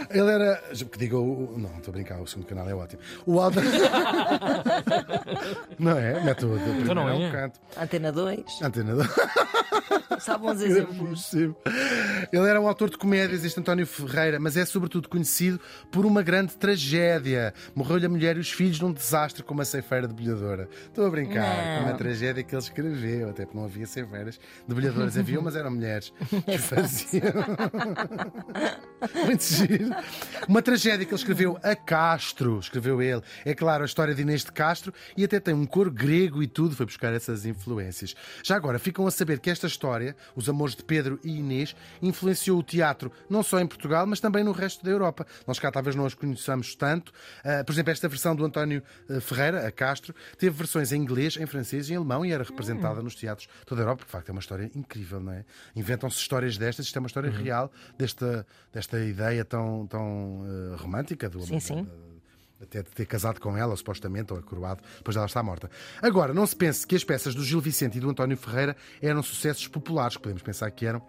Ele 0.09 0.31
era. 0.31 0.61
Que 0.91 0.97
diga 0.99 1.17
o. 1.17 1.55
Não, 1.57 1.69
estou 1.77 1.91
a 1.91 1.93
brincar, 1.93 2.19
o 2.21 2.27
segundo 2.27 2.45
canal 2.47 2.69
é 2.69 2.75
ótimo. 2.75 3.01
O 3.25 3.39
Alda. 3.39 3.61
Não 5.79 5.97
é? 5.97 6.23
Mete 6.23 6.45
o 6.45 6.49
do 6.49 6.59
primeiro 6.59 6.95
não 6.95 7.09
é 7.09 7.23
é? 7.23 7.27
um 7.27 7.31
canto. 7.31 7.59
Antena 7.77 8.11
2. 8.11 8.43
Antena 8.61 8.95
2. 8.95 9.07
Sabe 10.19 10.45
uns 10.45 10.61
exemplos. 10.61 11.33
Ele 11.33 12.47
era 12.47 12.59
um 12.59 12.67
autor 12.67 12.89
de 12.89 12.97
comédias, 12.97 13.43
este 13.43 13.59
António 13.59 13.85
Ferreira, 13.85 14.39
mas 14.39 14.57
é 14.57 14.65
sobretudo 14.65 15.09
conhecido 15.09 15.59
por 15.91 16.05
uma 16.05 16.21
grande 16.21 16.55
tragédia. 16.55 17.53
Morreu-lhe 17.75 18.05
a 18.05 18.09
mulher 18.09 18.37
e 18.37 18.39
os 18.39 18.51
filhos 18.51 18.79
num 18.79 18.91
desastre 18.91 19.43
com 19.43 19.53
uma 19.53 19.65
ceifeira 19.65 20.07
debulhadora. 20.07 20.69
Estou 20.87 21.05
a 21.05 21.09
brincar, 21.09 21.79
Não. 21.81 21.89
uma 21.89 21.97
tragédia 21.97 22.43
que 22.43 22.55
ele 22.55 22.61
escreveu, 22.61 23.29
até 23.29 23.43
porque 23.45 23.57
não 23.57 23.65
havia 23.65 23.85
ceifeiras 23.85 24.39
debulhadoras. 24.67 25.17
Havia, 25.17 25.41
mas 25.41 25.55
eram 25.55 25.71
mulheres 25.71 26.13
que 26.45 26.57
faziam. 26.57 27.23
Muito 29.25 29.43
giro. 29.43 29.95
Uma 30.47 30.61
tragédia 30.61 31.05
que 31.05 31.11
ele 31.11 31.19
escreveu 31.19 31.59
a 31.63 31.75
Castro, 31.75 32.59
escreveu 32.59 33.01
ele. 33.01 33.21
É 33.43 33.53
claro, 33.53 33.83
a 33.83 33.85
história 33.85 34.13
de 34.15 34.21
Inês 34.21 34.43
de 34.43 34.51
Castro 34.51 34.93
e 35.15 35.23
até 35.23 35.39
tem 35.39 35.53
um 35.53 35.65
coro 35.65 35.91
grego 35.91 36.41
e 36.41 36.47
tudo, 36.47 36.75
foi 36.75 36.85
buscar 36.85 37.13
essas 37.13 37.45
influências. 37.45 38.15
Já 38.43 38.55
agora, 38.55 38.79
ficam 38.79 39.05
a 39.07 39.11
saber 39.11 39.39
que 39.39 39.49
esta 39.49 39.64
história, 39.67 40.15
Os 40.35 40.49
Amores 40.49 40.75
de 40.75 40.83
Pedro 40.83 41.19
e 41.23 41.37
Inês, 41.37 41.75
influenciou 42.01 42.59
o 42.59 42.63
teatro 42.63 43.11
não 43.29 43.43
só 43.43 43.59
em 43.59 43.67
Portugal, 43.67 44.05
mas 44.05 44.19
também 44.19 44.43
no 44.43 44.51
resto 44.51 44.83
da 44.83 44.91
Europa. 44.91 45.25
Nós 45.45 45.59
cá 45.59 45.71
talvez 45.71 45.95
não 45.95 46.05
as 46.05 46.13
conheçamos 46.13 46.75
tanto. 46.75 47.11
Ah, 47.43 47.63
por 47.63 47.71
exemplo, 47.71 47.91
esta 47.91 48.07
versão 48.07 48.35
do 48.35 48.45
António 48.45 48.81
ah, 49.09 49.19
Ferreira, 49.21 49.67
a 49.67 49.71
Castro, 49.71 50.13
teve 50.37 50.55
versões 50.55 50.91
em 50.91 51.01
inglês, 51.01 51.37
em 51.37 51.45
francês 51.45 51.89
e 51.89 51.93
em 51.93 51.95
alemão 51.97 52.25
e 52.25 52.31
era 52.31 52.43
representada 52.43 53.01
nos 53.01 53.15
teatros 53.15 53.47
de 53.47 53.65
toda 53.65 53.81
a 53.81 53.83
Europa, 53.83 54.05
de 54.05 54.11
facto 54.11 54.29
é 54.29 54.31
uma 54.31 54.41
história 54.41 54.71
incrível, 54.75 55.19
não 55.19 55.33
é? 55.33 55.45
Inventam-se 55.75 56.17
histórias 56.17 56.57
destas, 56.57 56.85
isto 56.85 56.95
é 56.95 56.99
uma 56.99 57.07
história 57.07 57.29
real 57.29 57.71
desta, 57.97 58.45
desta 58.73 58.99
ideia 58.99 59.43
tão, 59.43 59.87
tão 59.87 60.43
ah, 60.73 60.77
romântica 60.77 61.29
do 61.29 61.41
Sim, 61.41 61.59
sim. 61.59 61.87
Até 62.61 62.81
de 62.81 62.89
ter 62.89 63.05
casado 63.05 63.39
com 63.39 63.57
ela, 63.57 63.75
supostamente, 63.75 64.33
ou 64.33 64.39
acoroado, 64.39 64.81
depois 64.97 65.15
dela 65.15 65.27
estar 65.27 65.43
morta. 65.43 65.69
Agora, 66.01 66.33
não 66.33 66.45
se 66.45 66.55
pense 66.55 66.85
que 66.85 66.95
as 66.95 67.03
peças 67.03 67.35
do 67.35 67.43
Gil 67.43 67.59
Vicente 67.59 67.97
e 67.97 68.01
do 68.01 68.09
António 68.09 68.37
Ferreira 68.37 68.75
eram 69.01 69.21
sucessos 69.21 69.67
populares, 69.67 70.17
podemos 70.17 70.41
pensar 70.41 70.69
que 70.71 70.85
eram. 70.85 71.01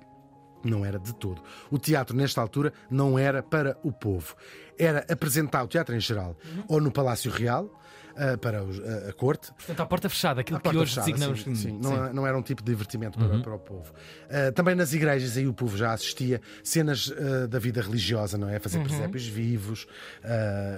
Não 0.64 0.84
era 0.84 0.98
de 0.98 1.14
todo. 1.14 1.42
O 1.70 1.78
teatro, 1.78 2.16
nesta 2.16 2.40
altura, 2.40 2.72
não 2.90 3.16
era 3.18 3.42
para 3.42 3.78
o 3.84 3.92
povo. 3.92 4.34
Era 4.76 5.06
apresentar 5.08 5.62
o 5.62 5.68
teatro 5.68 5.94
em 5.94 6.00
geral, 6.00 6.36
ou 6.66 6.80
no 6.80 6.90
Palácio 6.90 7.30
Real, 7.30 7.70
ah, 8.16 8.36
para 8.38 8.62
os- 8.64 8.78
a, 8.80 9.10
a 9.10 9.12
corte. 9.12 9.52
Portanto, 9.52 9.80
à 9.80 9.86
porta 9.86 10.08
fechada, 10.08 10.40
aquilo 10.40 10.56
À 10.56 10.60
que 10.60 10.64
porta 10.64 10.78
hoje 10.80 10.90
fechada, 10.94 11.06
designamos. 11.12 11.42
sim, 11.42 11.54
sim. 11.54 11.68
Sim. 11.70 11.78
Não, 11.80 12.12
não 12.12 12.26
era 12.26 12.36
um 12.36 12.42
tipo 12.42 12.62
de 12.62 12.70
divertimento 12.72 13.18
Uhum. 13.20 13.28
para, 13.28 13.38
para 13.40 13.54
o 13.54 13.58
povo. 13.58 13.92
Ah, 14.30 14.52
também 14.52 14.74
nas 14.74 14.92
igrejas 14.92 15.36
aí 15.36 15.46
o 15.46 15.54
povo 15.54 15.76
já 15.76 15.92
assistia 15.92 16.40
cenas 16.62 17.12
ah, 17.16 17.46
da 17.46 17.58
vida 17.58 17.80
religiosa, 17.80 18.36
não 18.38 18.48
é? 18.48 18.58
Fazer 18.58 18.78
Uhum. 18.78 18.84
presépios 18.84 19.26
vivos, 19.26 19.86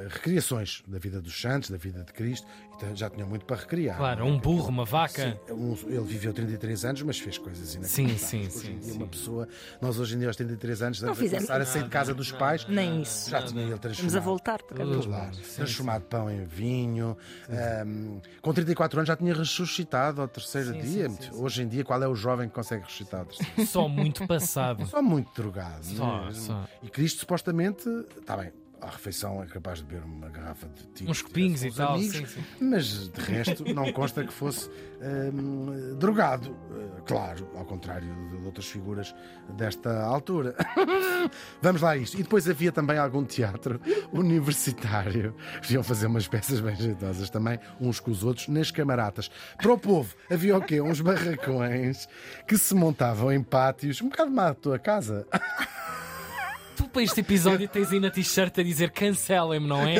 recriações 0.08 0.82
da 0.86 0.98
vida 0.98 1.20
dos 1.20 1.40
santos, 1.40 1.70
da 1.70 1.76
vida 1.76 2.02
de 2.04 2.12
Cristo. 2.12 2.46
Então, 2.76 2.94
já 2.94 3.10
tinham 3.10 3.28
muito 3.28 3.44
para 3.44 3.56
recriar. 3.56 3.96
Claro, 3.96 4.24
um 4.24 4.38
burro, 4.38 4.68
uma 4.68 4.84
vaca. 4.84 5.36
Um- 5.50 5.74
ele 5.88 6.04
viveu 6.04 6.32
33 6.32 6.84
anos, 6.84 7.02
mas 7.02 7.18
fez 7.18 7.36
coisas 7.36 7.68
Sim, 7.70 7.78
inacreditáveis. 7.78 8.20
sim, 8.22 8.38
Hoje 8.46 8.50
sim, 8.50 8.72
em 8.72 8.78
dia, 8.78 8.92
sim. 8.92 8.98
uma 8.98 9.06
pessoa, 9.08 9.48
nós 9.80 9.98
hoje 9.98 10.14
em 10.14 10.18
dia 10.20 10.28
aos 10.28 10.36
33 10.36 10.82
anos, 10.82 10.98
estamos 10.98 11.18
a 11.18 11.20
fizemos 11.20 11.46
começar 11.46 11.60
a 11.60 11.66
sair 11.66 11.82
de 11.82 11.88
casa 11.88 12.14
dos 12.14 12.30
pais. 12.30 12.64
Nem 12.68 13.02
isso. 13.02 13.30
Já 13.30 13.42
tinha 13.42 13.62
ele 13.62 13.70
Vamos 13.70 13.78
a 13.78 13.80
transformado. 13.88 14.22
voltar. 14.24 14.62
por 14.62 14.76
causa 14.76 14.92
Tudo. 14.92 15.08
Claro, 15.08 15.34
Sim, 15.34 15.42
transformado 15.56 16.02
pão 16.04 16.30
em 16.30 16.44
vinho. 16.44 17.16
Ahm, 17.48 18.20
com 18.42 18.52
34 18.52 18.98
anos 19.00 19.08
já 19.08 19.16
tinha 19.16 19.34
ressuscitado 19.34 20.20
ao 20.20 20.28
terceiro 20.28 20.72
Sim, 20.72 20.80
dia. 20.80 21.08
sim, 21.08 21.16
sim, 21.16 21.22
sim. 21.32 21.40
Hoje 21.42 21.62
em 21.62 21.68
dia, 21.68 21.84
qual 21.84 22.02
é 22.02 22.08
o 22.08 22.14
jovem 22.14 22.48
que 22.48 22.54
consegue 22.54 22.84
ressuscitar 22.84 23.20
ao 23.20 23.26
terceiro? 23.26 23.66
Só 23.66 23.88
muito 23.88 24.26
passado. 24.26 24.86
Só 24.86 25.02
muito 25.02 25.30
drogado. 25.34 25.84
Só, 25.84 26.22
é 26.22 26.26
mesmo? 26.26 26.42
só. 26.46 26.64
E 26.82 26.88
Cristo 26.88 27.20
supostamente, 27.20 27.88
está 28.18 28.36
bem, 28.36 28.52
à 28.80 28.90
refeição 28.90 29.42
é 29.42 29.46
capaz 29.46 29.78
de 29.78 29.84
beber 29.84 30.04
uma 30.04 30.28
garrafa 30.28 30.68
de 30.68 30.86
tinto. 30.88 31.10
Uns 31.10 31.22
copinhos 31.22 31.64
e 31.64 31.70
tal, 31.70 31.94
amigos, 31.94 32.16
sim, 32.16 32.26
sim. 32.26 32.44
Mas 32.60 33.08
de 33.08 33.20
resto 33.20 33.64
não 33.74 33.92
consta 33.92 34.24
que 34.24 34.32
fosse 34.32 34.70
ahm, 35.00 35.96
drogado. 35.98 36.56
Ah, 36.70 37.00
claro, 37.02 37.48
ao 37.54 37.64
contrário 37.64 38.08
de, 38.28 38.46
outras 38.46 38.66
figuras 38.66 39.14
desta 39.56 40.02
altura. 40.02 40.54
Vamos 41.60 41.82
lá 41.82 41.90
a 41.90 41.96
isto. 41.96 42.18
E 42.18 42.22
depois 42.22 42.48
havia 42.48 42.72
também 42.72 42.98
algum 42.98 43.24
teatro 43.24 43.80
universitário. 44.12 45.34
Podiam 45.60 45.82
fazer 45.82 46.06
umas 46.06 46.28
peças 46.28 46.60
bem 46.60 46.76
jeitosas 46.76 47.30
também, 47.30 47.58
uns 47.80 48.00
com 48.00 48.10
os 48.10 48.24
outros, 48.24 48.48
nas 48.48 48.70
camaratas. 48.70 49.30
Para 49.56 49.72
o 49.72 49.78
povo, 49.78 50.14
havia 50.30 50.56
o 50.56 50.62
quê? 50.62 50.80
Uns 50.80 51.00
barracões 51.00 52.08
que 52.46 52.56
se 52.56 52.74
montavam 52.74 53.32
em 53.32 53.42
pátios, 53.42 54.00
um 54.00 54.08
bocado 54.08 54.30
má 54.30 54.48
a 54.48 54.54
tua 54.54 54.78
casa. 54.78 55.26
Tu, 56.78 56.84
para 56.88 57.02
este 57.02 57.20
episódio, 57.20 57.66
tens 57.68 57.90
aí 57.90 57.98
na 57.98 58.08
t-shirt 58.08 58.56
a 58.56 58.62
dizer 58.62 58.90
cancelem-me, 58.92 59.66
não 59.66 59.80
é? 59.86 59.96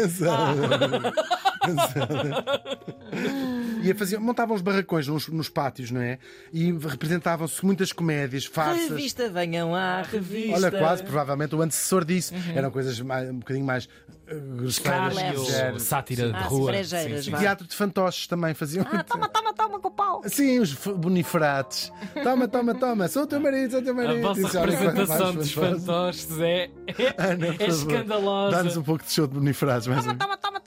E 3.82 3.94
faziam, 3.94 4.20
montavam 4.20 4.54
os 4.56 4.62
barracões 4.62 5.06
nos, 5.06 5.28
nos 5.28 5.48
pátios, 5.48 5.90
não 5.90 6.00
é? 6.00 6.18
E 6.52 6.72
representavam-se 6.72 7.64
muitas 7.64 7.92
comédias, 7.92 8.44
farsas. 8.44 8.88
Revista, 8.90 9.28
venham 9.28 9.74
à 9.74 10.02
revista. 10.02 10.56
Olha, 10.56 10.70
quase, 10.70 11.02
provavelmente 11.02 11.54
o 11.54 11.62
antecessor 11.62 12.04
disso. 12.04 12.32
Eram 12.54 12.70
coisas 12.70 13.00
mais- 13.00 13.28
um 13.30 13.38
bocadinho 13.38 13.66
mais 13.66 13.84
uh, 13.84 14.56
grosseiras. 14.56 15.14
Ligeras. 15.38 15.82
sátira 15.82 16.28
de 16.30 16.34
Ah, 16.36 16.42
rua. 16.42 16.70
brejeiras, 16.72 17.24
Sim, 17.24 17.30
sim. 17.32 17.36
teatro 17.38 17.66
de 17.66 17.74
fantoches 17.74 18.26
também 18.26 18.54
faziam. 18.54 18.86
Ah, 18.90 19.02
toma, 19.02 19.28
toma, 19.28 19.52
toma 19.54 19.80
com 19.80 19.88
o 19.88 19.90
pau. 19.90 20.22
Sim, 20.26 20.58
os 20.60 20.74
boniferates. 20.74 21.92
Toma, 22.22 22.46
toma, 22.48 22.74
toma. 22.74 23.08
Sou 23.08 23.22
o 23.22 23.26
teu 23.26 23.40
marido, 23.40 23.70
sou 23.72 23.80
o 23.80 23.82
teu 23.84 23.92
A 23.92 23.96
marido. 23.96 24.22
vossa 24.22 24.40
Isso, 24.40 24.58
olha, 24.58 24.70
representação 24.76 25.34
dos 25.34 25.52
fantoches. 25.52 26.40
é, 26.40 26.70
Ana, 27.18 27.46
é 27.58 27.66
escandalosa. 27.68 28.56
Dá-nos 28.56 28.76
um 28.76 28.82
pouco 28.82 29.04
de 29.04 29.12
show 29.12 29.26
de 29.26 29.38
um. 29.38 29.52
Toma, 29.52 30.14
toma, 30.16 30.36
toma. 30.36 30.57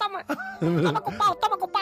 Toma 0.62 1.02
com 1.02 1.12
o 1.12 1.18
pau, 1.18 1.36
toma 1.36 1.58
com 1.58 1.66
o 1.66 1.68
pau. 1.68 1.82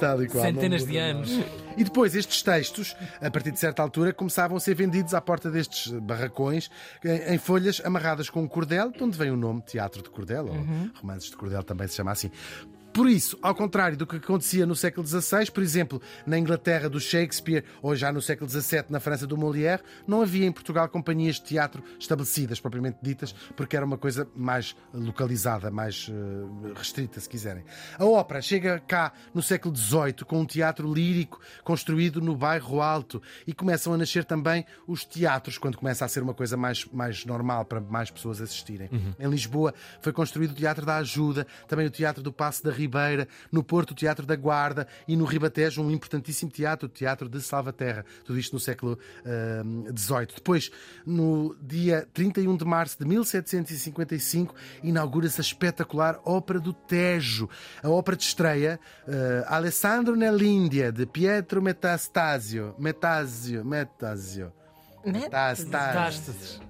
Tal 0.00 0.22
e 0.22 0.28
qual, 0.28 0.44
Centenas 0.44 0.86
de 0.86 0.96
anos. 0.96 1.30
E 1.76 1.84
depois 1.84 2.14
estes 2.14 2.42
textos, 2.42 2.96
a 3.20 3.30
partir 3.30 3.52
de 3.52 3.58
certa 3.58 3.82
altura, 3.82 4.14
começavam 4.14 4.56
a 4.56 4.60
ser 4.60 4.74
vendidos 4.74 5.12
à 5.12 5.20
porta 5.20 5.50
destes 5.50 5.92
barracões 5.92 6.70
em 7.04 7.36
em 7.36 7.38
folhas 7.38 7.82
amarradas 7.84 8.30
com 8.30 8.42
um 8.42 8.48
cordel, 8.48 8.90
de 8.90 9.02
onde 9.02 9.18
vem 9.18 9.30
o 9.30 9.36
nome 9.36 9.60
Teatro 9.60 10.02
de 10.02 10.08
Cordel, 10.08 10.46
ou 10.46 10.56
Romances 11.00 11.28
de 11.30 11.36
Cordel 11.36 11.62
também 11.62 11.86
se 11.86 11.96
chama 11.96 12.12
assim. 12.12 12.30
Por 12.96 13.10
isso, 13.10 13.38
ao 13.42 13.54
contrário 13.54 13.94
do 13.94 14.06
que 14.06 14.16
acontecia 14.16 14.64
no 14.64 14.74
século 14.74 15.06
XVI, 15.06 15.50
por 15.50 15.62
exemplo, 15.62 16.00
na 16.26 16.38
Inglaterra 16.38 16.88
do 16.88 16.98
Shakespeare 16.98 17.62
ou 17.82 17.94
já 17.94 18.10
no 18.10 18.22
século 18.22 18.48
XVII 18.48 18.86
na 18.88 18.98
França 18.98 19.26
do 19.26 19.36
Molière, 19.36 19.82
não 20.06 20.22
havia 20.22 20.46
em 20.46 20.50
Portugal 20.50 20.88
companhias 20.88 21.34
de 21.34 21.42
teatro 21.42 21.84
estabelecidas, 21.98 22.58
propriamente 22.58 22.96
ditas, 23.02 23.34
porque 23.54 23.76
era 23.76 23.84
uma 23.84 23.98
coisa 23.98 24.26
mais 24.34 24.74
localizada, 24.94 25.70
mais 25.70 26.10
eh, 26.10 26.72
restrita, 26.74 27.20
se 27.20 27.28
quiserem. 27.28 27.66
A 27.98 28.06
ópera 28.06 28.40
chega 28.40 28.80
cá 28.88 29.12
no 29.34 29.42
século 29.42 29.76
XVIII 29.76 30.24
com 30.26 30.40
um 30.40 30.46
teatro 30.46 30.90
lírico 30.90 31.38
construído 31.62 32.22
no 32.22 32.34
bairro 32.34 32.80
Alto 32.80 33.20
e 33.46 33.52
começam 33.52 33.92
a 33.92 33.98
nascer 33.98 34.24
também 34.24 34.64
os 34.86 35.04
teatros, 35.04 35.58
quando 35.58 35.76
começa 35.76 36.02
a 36.02 36.08
ser 36.08 36.22
uma 36.22 36.32
coisa 36.32 36.56
mais, 36.56 36.86
mais 36.86 37.26
normal 37.26 37.66
para 37.66 37.78
mais 37.78 38.10
pessoas 38.10 38.40
assistirem. 38.40 38.88
Em 39.20 39.28
Lisboa 39.28 39.74
foi 40.00 40.14
construído 40.14 40.52
o 40.52 40.54
Teatro 40.54 40.86
da 40.86 40.96
Ajuda, 40.96 41.46
também 41.68 41.86
o 41.86 41.90
Teatro 41.90 42.22
do 42.22 42.32
Passo 42.32 42.64
da 42.64 42.72
Ribeira, 42.86 43.28
no 43.50 43.62
Porto 43.62 43.90
o 43.90 43.94
Teatro 43.94 44.24
da 44.24 44.36
Guarda 44.36 44.86
e 45.06 45.16
no 45.16 45.24
Ribatejo 45.24 45.82
um 45.82 45.90
importantíssimo 45.90 46.50
teatro, 46.50 46.86
o 46.86 46.88
Teatro 46.88 47.28
de 47.28 47.40
Salvaterra. 47.42 48.04
Tudo 48.24 48.38
isto 48.38 48.52
no 48.54 48.60
século 48.60 48.98
XVIII. 49.94 50.28
Depois, 50.36 50.70
no 51.04 51.56
dia 51.60 52.08
31 52.14 52.56
de 52.56 52.64
março 52.64 52.98
de 52.98 53.04
1755, 53.04 54.54
inaugura-se 54.82 55.40
a 55.40 55.42
espetacular 55.42 56.20
Ópera 56.24 56.60
do 56.60 56.72
Tejo. 56.72 57.48
A 57.82 57.90
ópera 57.90 58.16
de 58.16 58.22
estreia, 58.22 58.80
eh, 59.06 59.44
Alessandro 59.48 60.14
nell'India, 60.14 60.92
de 60.92 61.04
Pietro 61.06 61.60
Metastasio. 61.60 62.74
Metasio. 65.12 65.64
Metastasio. 65.66 65.66
Metástases. 65.68 66.66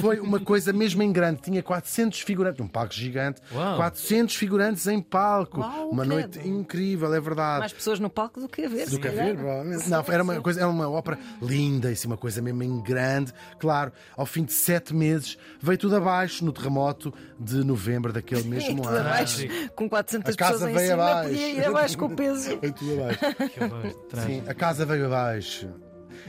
Foi 0.00 0.18
uma 0.18 0.40
coisa 0.40 0.72
mesmo 0.72 1.04
em 1.04 1.12
grande. 1.12 1.40
Tinha 1.42 1.62
400 1.62 2.18
figurantes, 2.22 2.60
um 2.60 2.66
palco 2.66 2.92
gigante, 2.92 3.40
Uau. 3.54 3.76
400 3.76 4.34
figurantes 4.34 4.88
em 4.88 5.00
palco. 5.00 5.60
Uau, 5.60 5.88
uma 5.90 6.04
credo. 6.04 6.14
noite 6.20 6.48
incrível, 6.48 7.14
é 7.14 7.20
verdade. 7.20 7.60
Mais 7.60 7.72
pessoas 7.72 8.00
no 8.00 8.10
palco 8.10 8.40
do 8.40 8.48
que 8.48 8.64
a 8.64 8.68
ver. 8.68 8.90
Do 8.90 8.98
que 8.98 9.06
a 9.06 9.12
ver, 9.12 9.36
provavelmente. 9.36 9.88
Não, 9.88 10.04
era 10.08 10.22
uma, 10.24 10.40
coisa, 10.40 10.60
era 10.62 10.68
uma 10.68 10.88
ópera 10.90 11.16
linda, 11.40 11.90
assim, 11.90 12.08
uma 12.08 12.16
coisa 12.16 12.42
mesmo 12.42 12.60
em 12.64 12.80
grande. 12.82 13.32
Claro, 13.60 13.92
ao 14.16 14.26
fim 14.26 14.42
de 14.42 14.52
sete 14.52 14.92
meses 14.92 15.38
veio 15.60 15.78
tudo 15.78 15.94
abaixo 15.94 16.44
no 16.44 16.52
terremoto 16.52 17.14
de 17.38 17.62
novembro 17.62 18.12
daquele 18.12 18.42
mesmo 18.48 18.82
Tudo 18.82 18.88
ano. 18.88 18.98
abaixo, 19.08 19.46
com 19.76 19.88
400 19.88 20.34
A 20.34 20.36
casa 20.36 20.52
pessoas 20.66 20.72
em 20.82 20.86
cima, 20.88 20.94
abaixo. 21.04 21.28
podia 21.28 21.48
ir 21.50 21.64
abaixo 21.64 21.98
com 21.98 22.06
o 22.06 22.16
peso. 22.16 22.58
Veio 22.60 22.72
tudo 22.72 22.92
abaixo. 22.94 23.96
Sim, 24.26 24.42
a 24.48 24.54
casa 24.54 24.84
veio 24.84 25.06
abaixo. 25.06 25.68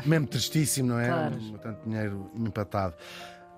Mesmo 0.06 0.28
tristíssimo, 0.28 0.90
não 0.90 1.00
é? 1.00 1.08
Claro. 1.08 1.36
Um, 1.36 1.58
Tanto 1.58 1.84
dinheiro 1.86 2.32
empatado. 2.36 2.96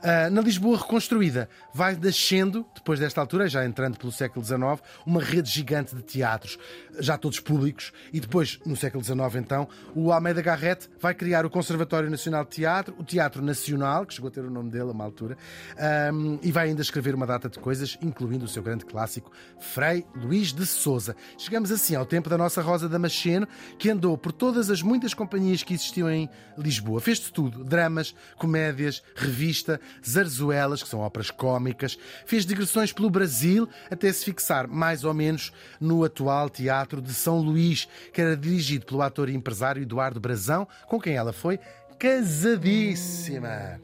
Ah, 0.04 0.30
na 0.30 0.42
Lisboa 0.42 0.78
reconstruída, 0.78 1.50
vai 1.74 1.96
nascendo, 1.96 2.66
depois 2.76 3.00
desta 3.00 3.22
altura, 3.22 3.48
já 3.48 3.66
entrando 3.66 3.98
pelo 3.98 4.12
século 4.12 4.46
XIX, 4.46 4.60
uma 5.06 5.22
rede 5.22 5.50
gigante 5.50 5.96
de 5.96 6.04
teatros, 6.04 6.60
já 7.00 7.18
todos 7.18 7.40
públicos, 7.40 7.92
e 8.14 8.20
depois, 8.20 8.60
no 8.66 8.76
século 8.76 9.04
XIX, 9.04 9.18
então, 9.38 9.68
o 9.96 10.12
Almeida 10.12 10.42
Garrett 10.42 10.90
vai 11.00 11.14
criar 11.16 11.46
o 11.46 11.50
Conservatório 11.50 12.10
Nacional 12.10 12.44
de 12.44 12.52
Teatro, 12.52 12.96
o 13.00 13.04
Teatro 13.04 13.42
Nacional, 13.42 14.06
que 14.06 14.14
chegou 14.14 14.28
a 14.28 14.32
ter 14.32 14.42
o 14.42 14.50
nome 14.50 14.70
dele 14.70 14.90
a 14.90 14.92
uma 14.92 15.04
altura, 15.04 15.38
ahm, 15.78 16.38
e 16.44 16.52
vai 16.52 16.68
ainda 16.68 16.82
escrever 16.82 17.16
uma 17.16 17.26
data 17.26 17.50
de 17.50 17.58
coisas, 17.58 17.98
incluindo 18.02 18.46
o 18.46 18.48
seu 18.48 18.62
grande 18.62 18.86
clássico, 18.86 19.32
Frei 19.60 20.06
Luís 20.16 20.54
de 20.54 20.66
Souza. 20.66 21.16
Chegamos 21.38 21.72
assim 21.72 21.96
ao 21.96 22.06
tempo 22.06 22.30
da 22.30 22.38
nossa 22.38 22.62
Rosa 22.62 22.88
Damasceno, 22.88 23.48
que 23.80 23.90
andou 23.90 24.16
por 24.18 24.32
todas 24.32 24.70
as 24.70 24.84
muitas 24.84 25.14
companhias 25.14 25.64
que 25.64 25.74
existiam 25.74 26.10
em 26.10 26.30
Lisboa. 26.58 27.02
Fez 27.02 27.20
de 27.20 27.32
tudo: 27.32 27.64
dramas, 27.64 28.14
comédias, 28.38 29.02
revista, 29.16 29.80
zarzuelas, 30.08 30.82
que 30.84 30.90
são 30.90 31.00
óperas 31.00 31.32
cómicas. 31.32 31.98
Fez 32.26 32.46
digressões 32.46 32.92
pelo 32.92 33.10
Brasil 33.10 33.68
até 33.90 34.12
se 34.12 34.26
fixar 34.26 34.68
mais 34.68 35.04
ou 35.04 35.14
menos 35.14 35.52
no 35.80 36.04
atual 36.04 36.50
Teatro 36.50 37.02
de 37.02 37.14
São 37.14 37.40
Luís, 37.40 37.88
que 38.14 38.22
era 38.22 38.36
dirigido 38.36 38.86
pelo 38.86 39.02
ator 39.02 39.30
e 39.30 39.36
empresário 39.36 39.82
Eduardo 39.82 40.20
Brazão, 40.20 40.68
com 40.88 41.00
quem 41.00 41.16
ela 41.16 41.34
foi 41.34 41.60
casadíssima. 41.98 43.80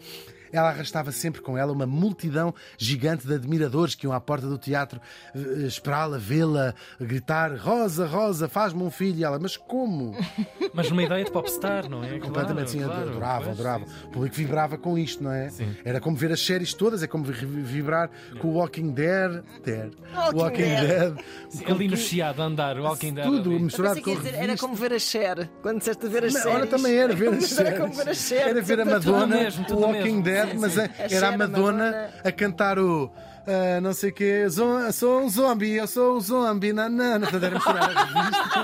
Ela 0.52 0.70
arrastava 0.70 1.12
sempre 1.12 1.42
com 1.42 1.58
ela 1.58 1.72
uma 1.72 1.86
multidão 1.86 2.54
gigante 2.78 3.26
de 3.28 3.34
admiradores 3.34 3.96
que 3.96 4.06
iam 4.06 4.14
à 4.14 4.20
porta 4.20 4.48
do 4.48 4.58
teatro 4.58 5.00
eh, 5.36 5.40
esperá-la, 5.66 6.18
vê-la, 6.18 6.74
gritar: 7.00 7.56
Rosa, 7.58 8.06
Rosa, 8.06 8.48
faz-me 8.50 8.84
um 8.84 8.92
filho. 8.92 9.20
E 9.20 9.24
ela, 9.24 9.40
mas 9.40 9.58
como? 9.58 10.16
Mas 10.74 10.90
numa 10.90 11.04
ideia 11.04 11.24
de 11.26 11.32
popstar, 11.32 11.90
não 11.90 12.02
é? 12.04 12.18
Completamente 12.20 12.72
sim, 12.72 12.78
claro, 12.80 12.94
claro. 12.94 13.10
adoravam, 13.12 13.44
Pois, 13.48 13.60
adoravam. 13.60 13.88
sim, 13.88 13.94
sim. 13.94 14.06
O 14.08 14.10
público 14.12 14.36
vibrava 14.36 14.78
com 14.78 14.98
isto, 14.98 15.22
não 15.24 15.32
é? 15.34 15.50
Sim. 15.50 15.76
Era 15.84 16.00
como 16.00 16.16
ver 16.16 16.32
as 16.32 16.40
séries 16.46 16.74
todas, 16.74 17.04
é 17.04 17.08
como 17.08 17.26
vi- 17.26 17.46
vibrar 17.46 18.10
com 18.40 18.48
o 18.50 18.54
Walking 18.54 18.92
Dead. 18.92 19.44
Dead. 19.66 19.92
Walking 20.16 20.38
Walking 20.38 20.58
Dead. 20.64 20.88
Dead. 21.14 21.26
Sim, 21.50 21.66
Ali 21.66 21.88
no 21.90 21.98
Chiado 21.98 22.42
a 22.42 22.46
andar, 22.46 22.78
o 22.80 22.84
Walking 22.84 23.14
Dead. 23.14 23.26
Tudo 23.26 23.50
ali. 23.52 23.60
misturado 23.64 24.02
com 24.02 24.16
dizer, 24.16 24.34
era 24.36 24.56
como 24.58 24.76
ver 24.76 24.94
a 24.94 25.00
Cher. 25.00 25.50
Quando 25.62 25.80
disseste 25.80 26.08
ver 26.08 26.24
as 26.26 26.34
séries. 26.34 26.56
Ora, 26.56 26.68
também 26.68 26.96
era 26.96 27.14
ver 27.14 27.30
as 27.34 27.60
Era 27.60 27.80
como 27.80 27.94
ver 27.94 28.10
a 28.10 28.14
séries. 28.16 28.22
Cher. 28.28 28.48
Era 28.48 28.62
ver 28.62 28.80
a 28.80 28.84
Tudo 28.86 28.92
Madonna, 28.94 29.36
mesmo, 29.36 29.66
tudo 29.66 29.80
o 29.80 29.86
Walking 29.88 30.00
mesmo. 30.04 30.24
Dead, 30.24 30.41
Sim, 30.48 30.58
mas 30.60 30.78
a- 30.78 30.84
A 30.84 30.88
era 31.16 31.28
a 31.30 31.38
Madonna 31.38 31.72
Madonna. 31.86 32.10
a 32.24 32.32
cantar 32.32 32.80
o. 32.80 33.12
ah, 33.48 33.82
não 33.82 33.94
sei 33.94 34.10
o 34.10 34.14
quê, 34.14 34.46
sou 34.94 35.22
um 35.22 35.30
zombie, 35.30 35.74
eu 35.74 35.88
sou 35.88 36.18
um 36.18 36.20
zombie, 36.20 36.74
nanana. 36.74 37.28
Portanto, 37.28 37.44
era 37.44 37.56
misturar 37.56 37.84
a 37.84 38.04
revista, 38.04 38.60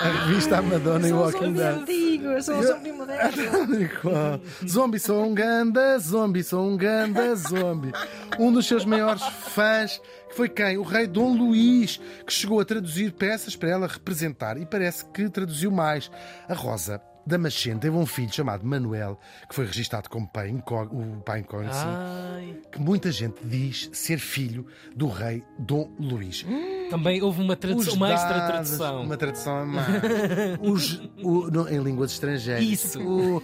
a 0.00 0.24
revista, 0.24 0.58
a 0.58 0.62
Madonna 0.62 1.08
e 1.08 1.12
Walking 1.12 1.52
Dead. 1.52 1.74
comigo, 1.80 2.24
eu 2.26 2.42
sou 2.42 2.54
um 2.56 2.62
zombi 2.62 2.92
moderno. 2.92 3.32
Zombie, 4.68 4.98
sou 4.98 5.24
um 5.24 5.34
ganda, 5.34 5.98
zombie, 5.98 6.42
sou 6.42 6.66
um 6.68 6.76
ganda, 6.76 7.34
zombie. 7.36 7.92
Um 8.38 8.52
dos 8.52 8.66
seus 8.66 8.84
maiores 8.84 9.22
fãs, 9.22 10.00
que 10.28 10.34
foi 10.36 10.48
quem? 10.48 10.78
O 10.78 10.82
rei 10.82 11.06
Dom 11.06 11.34
Luís, 11.36 12.00
que 12.26 12.32
chegou 12.32 12.60
a 12.60 12.64
traduzir 12.64 13.12
peças 13.12 13.54
para 13.54 13.68
ela 13.70 13.86
representar 13.86 14.56
e 14.56 14.64
parece 14.66 15.04
que 15.06 15.28
traduziu 15.28 15.70
mais. 15.70 16.10
A 16.48 16.54
Rosa 16.54 17.00
Damasceno 17.26 17.78
teve 17.80 17.96
um 17.96 18.04
filho 18.06 18.32
chamado 18.32 18.64
Manuel, 18.66 19.18
que 19.48 19.54
foi 19.54 19.66
registado 19.66 20.08
como 20.10 20.26
pai 20.28 20.50
o 20.52 21.20
pai 21.24 21.40
incógnito, 21.40 21.74
sim, 21.74 22.60
que 22.70 22.80
muita 22.80 23.10
gente 23.12 23.36
diz 23.44 23.88
ser 23.92 24.18
filho 24.18 24.66
do 24.96 25.08
rei 25.08 25.44
Dom 25.58 25.90
Luís. 25.98 26.44
Também 26.90 27.22
houve 27.22 27.40
uma, 27.40 27.56
tradução, 27.56 27.94
uma 27.94 28.12
extra 28.12 28.46
tradução. 28.46 29.02
Uma 29.04 29.16
tradução 29.16 29.56
a 29.58 29.64
mais. 29.66 29.86
Os- 30.60 31.10
o- 31.22 31.50
no- 31.50 31.68
em 31.68 31.78
línguas 31.82 32.12
estrangeiras. 32.12 32.64
Isso. 32.64 33.00
O- 33.00 33.42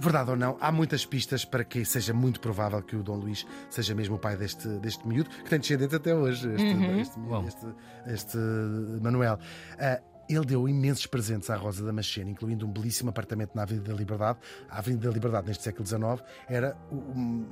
Verdade 0.00 0.30
ou 0.30 0.36
não, 0.36 0.56
há 0.60 0.70
muitas 0.70 1.04
pistas 1.04 1.44
para 1.44 1.64
que 1.64 1.84
seja 1.84 2.14
muito 2.14 2.38
provável 2.38 2.80
que 2.80 2.94
o 2.94 3.02
Dom 3.02 3.16
Luís 3.16 3.44
seja 3.68 3.96
mesmo 3.96 4.14
o 4.14 4.18
pai 4.18 4.36
deste, 4.36 4.68
deste 4.78 5.06
miúdo, 5.06 5.28
que 5.28 5.50
tem 5.50 5.58
descendente 5.58 5.92
até 5.96 6.14
hoje, 6.14 6.48
este, 6.52 6.64
Uhum. 6.64 7.00
este, 7.00 7.18
este, 7.48 7.66
este 8.06 8.38
Manuel. 9.02 9.40
Ah, 9.76 10.00
ele 10.28 10.44
deu 10.44 10.68
imensos 10.68 11.06
presentes 11.06 11.48
à 11.50 11.56
Rosa 11.56 11.84
Damasceno, 11.84 12.30
incluindo 12.30 12.66
um 12.66 12.70
belíssimo 12.72 13.10
apartamento 13.10 13.54
na 13.54 13.62
Avenida 13.62 13.90
da 13.92 13.96
Liberdade. 13.98 14.38
A 14.68 14.78
Avenida 14.78 15.08
da 15.08 15.14
Liberdade, 15.14 15.46
neste 15.48 15.64
século 15.64 15.86
XIX, 15.86 16.22
era 16.48 16.76
o- 16.90 17.46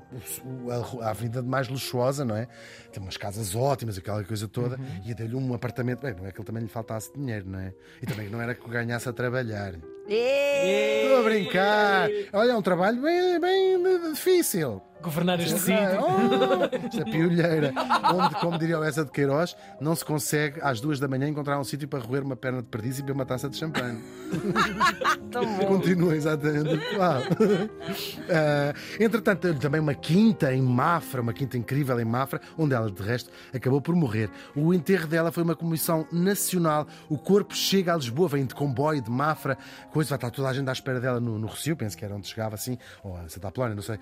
o- 0.45 1.01
a 1.03 1.11
avenida 1.11 1.43
mais 1.43 1.69
luxuosa, 1.69 2.25
não 2.25 2.37
é? 2.37 2.47
Tem 2.93 3.03
umas 3.03 3.17
casas 3.17 3.55
ótimas, 3.55 3.97
aquela 3.99 4.23
coisa 4.25 4.47
toda, 4.49 4.77
Uhum. 4.77 5.01
e 5.05 5.15
deu-lhe 5.15 5.35
um 5.37 5.55
apartamento. 5.55 6.03
Bem, 6.03 6.15
não 6.15 6.27
é 6.27 6.33
que 6.33 6.39
ele 6.39 6.47
também 6.47 6.63
lhe 6.63 6.69
faltasse 6.69 7.13
dinheiro, 7.15 7.49
não 7.49 7.59
é? 7.59 7.73
E 8.03 8.07
também 8.07 8.29
não 8.29 8.41
era 8.41 8.55
que 8.55 8.65
o 8.65 8.69
ganhasse 8.69 9.09
a 9.09 9.13
trabalhar. 9.13 9.75
Estou 10.09 11.19
a 11.19 11.23
brincar! 11.23 12.09
Olha, 12.33 12.53
é 12.53 12.57
um 12.57 12.63
trabalho 12.63 13.01
bem, 13.03 13.41
bem 13.41 14.13
difícil. 14.13 14.81
Governar 15.03 15.39
este 15.39 15.59
sítio. 15.59 15.77
Oh, 16.01 16.87
esta 16.87 17.05
piolheira. 17.05 17.73
Onde, 18.15 18.35
como 18.37 18.59
diria 18.59 18.79
o 18.79 18.83
Essa 18.83 19.05
de 19.05 19.11
Queiroz, 19.11 19.55
não 19.81 19.95
se 19.95 20.05
consegue 20.05 20.59
às 20.63 20.81
duas 20.81 20.99
da 20.99 21.07
manhã 21.07 21.29
encontrar 21.29 21.61
um 21.61 21.65
sítio 21.65 21.87
para 21.87 22.03
roer 22.03 22.25
uma 22.25 22.35
perna 22.35 22.63
de 22.63 22.69
perdiz 22.69 22.99
e 22.99 23.03
beber 23.03 23.13
uma 23.13 23.27
taça 23.27 23.49
de 23.49 23.57
champanhe. 23.57 24.03
Continua 25.69 26.17
exatamente. 26.17 26.81
Ah, 26.99 28.73
entretanto, 28.99 29.41
teve 29.41 29.61
também 29.61 29.81
uma 29.81 29.95
quinta 29.95 30.53
em 30.53 30.63
Mafra, 30.63 31.21
uma 31.21 31.33
quinta 31.33 31.59
incrível 31.59 32.01
em 32.01 32.05
Mafra, 32.05 32.41
onde 32.57 32.75
ela, 32.75 32.91
de 32.91 33.03
resto, 33.03 33.31
acabou 33.55 33.81
por 33.81 33.95
morrer. 33.95 34.31
O 34.57 34.73
enterro 34.73 35.07
dela 35.07 35.31
foi 35.31 35.43
uma 35.43 35.55
comissão 35.55 36.07
nacional. 36.11 36.87
O 37.09 37.19
corpo 37.19 37.55
chega 37.55 37.93
a 37.93 37.97
Lisboa, 37.97 38.29
vem 38.29 38.47
de 38.47 38.55
comboio 38.55 39.03
de 39.03 39.11
Mafra, 39.11 39.59
coisa, 39.97 40.11
vai 40.11 40.17
estar 40.19 40.31
toda 40.31 40.49
a 40.49 40.53
gente 40.53 40.69
à 40.69 40.73
espera 40.73 41.01
dela 41.01 41.19
no, 41.19 41.39
no 41.39 41.47
Recio, 41.47 41.75
penso 41.75 41.97
que 41.97 42.05
era 42.05 42.15
onde 42.15 42.29
chegava 42.29 42.55
assim, 42.55 42.79
ou 43.03 43.17
a 43.17 43.29
Santa 43.29 43.51
não 43.75 43.83
sei. 43.83 43.99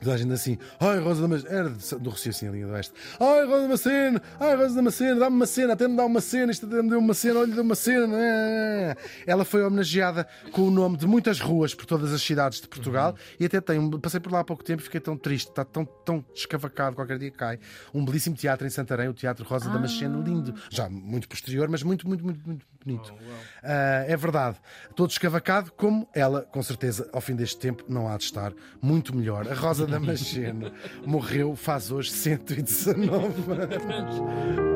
Toda 0.00 0.14
a 0.14 0.16
gente 0.18 0.32
assim, 0.32 0.58
ai 0.80 0.98
Rosa 1.00 1.22
Damasceno, 1.22 1.54
era 1.54 1.70
de- 1.70 1.94
do 1.98 2.10
assim, 2.10 2.48
a 2.48 2.50
linha 2.50 2.66
do 2.66 2.72
Oeste. 2.72 2.92
Ai 3.20 3.44
Rosa 3.46 3.62
Damasceno, 3.62 4.20
ai 4.40 4.56
Rosa 4.56 4.74
Damasceno, 4.74 5.20
dá-me 5.20 5.36
uma 5.36 5.46
cena, 5.46 5.72
até 5.72 5.88
me 5.88 5.96
dá 5.96 6.04
uma 6.04 6.20
cena, 6.20 6.52
isto 6.52 6.66
até 6.66 6.82
me 6.82 6.90
deu 6.90 6.98
uma 6.98 7.14
cena, 7.14 7.40
olha, 7.40 7.52
deu 7.54 7.62
uma 7.62 7.74
cena. 7.74 8.06
não 8.06 8.16
é? 8.18 8.96
Ela 9.26 9.44
foi 9.44 9.62
homenageada 9.64 10.26
com 10.52 10.62
o 10.62 10.70
nome 10.70 10.96
de 10.96 11.06
muitas 11.06 11.40
ruas 11.40 11.74
por 11.74 11.86
todas 11.86 12.12
as 12.12 12.20
cidades 12.22 12.60
de 12.60 12.68
Portugal 12.68 13.14
e 13.38 13.44
até 13.44 13.60
tem, 13.60 13.90
passei 14.00 14.20
por 14.20 14.32
lá 14.32 14.40
há 14.40 14.44
pouco 14.44 14.62
tempo 14.64 14.80
e 14.82 14.84
fiquei 14.84 15.00
tão 15.00 15.16
triste, 15.16 15.48
está 15.48 15.64
tão, 15.64 15.84
tão 15.84 16.24
escavacado, 16.34 16.96
qualquer 16.96 17.18
dia 17.18 17.30
cai. 17.30 17.58
Um 17.92 18.04
belíssimo 18.04 18.36
teatro 18.36 18.66
em 18.66 18.70
Santarém, 18.70 19.08
o 19.08 19.14
Teatro 19.14 19.44
Rosa 19.44 19.70
Damasceno, 19.70 20.22
lindo, 20.22 20.54
já 20.70 20.88
muito 20.88 21.28
posterior, 21.28 21.68
mas 21.68 21.82
muito, 21.82 22.06
muito, 22.06 22.24
muito, 22.24 22.40
muito 22.46 22.66
bonito. 22.84 23.14
Ah, 23.62 24.04
é 24.06 24.16
verdade, 24.16 24.56
todo 24.94 25.10
escavacado, 25.10 25.72
como 25.72 26.08
ela, 26.14 26.42
com 26.42 26.62
certeza, 26.62 27.08
ao 27.12 27.20
fim 27.20 27.34
deste 27.34 27.56
tempo, 27.58 27.84
não 27.88 28.08
há 28.08 28.16
de 28.16 28.24
estar 28.24 28.52
muito 28.82 29.14
melhor. 29.16 29.48
A 29.50 29.54
Rosa 29.54 29.83
Damasceno 29.86 30.72
morreu 31.06 31.54
faz 31.56 31.90
hoje 31.90 32.10
119 32.10 33.52
anos. 33.92 34.73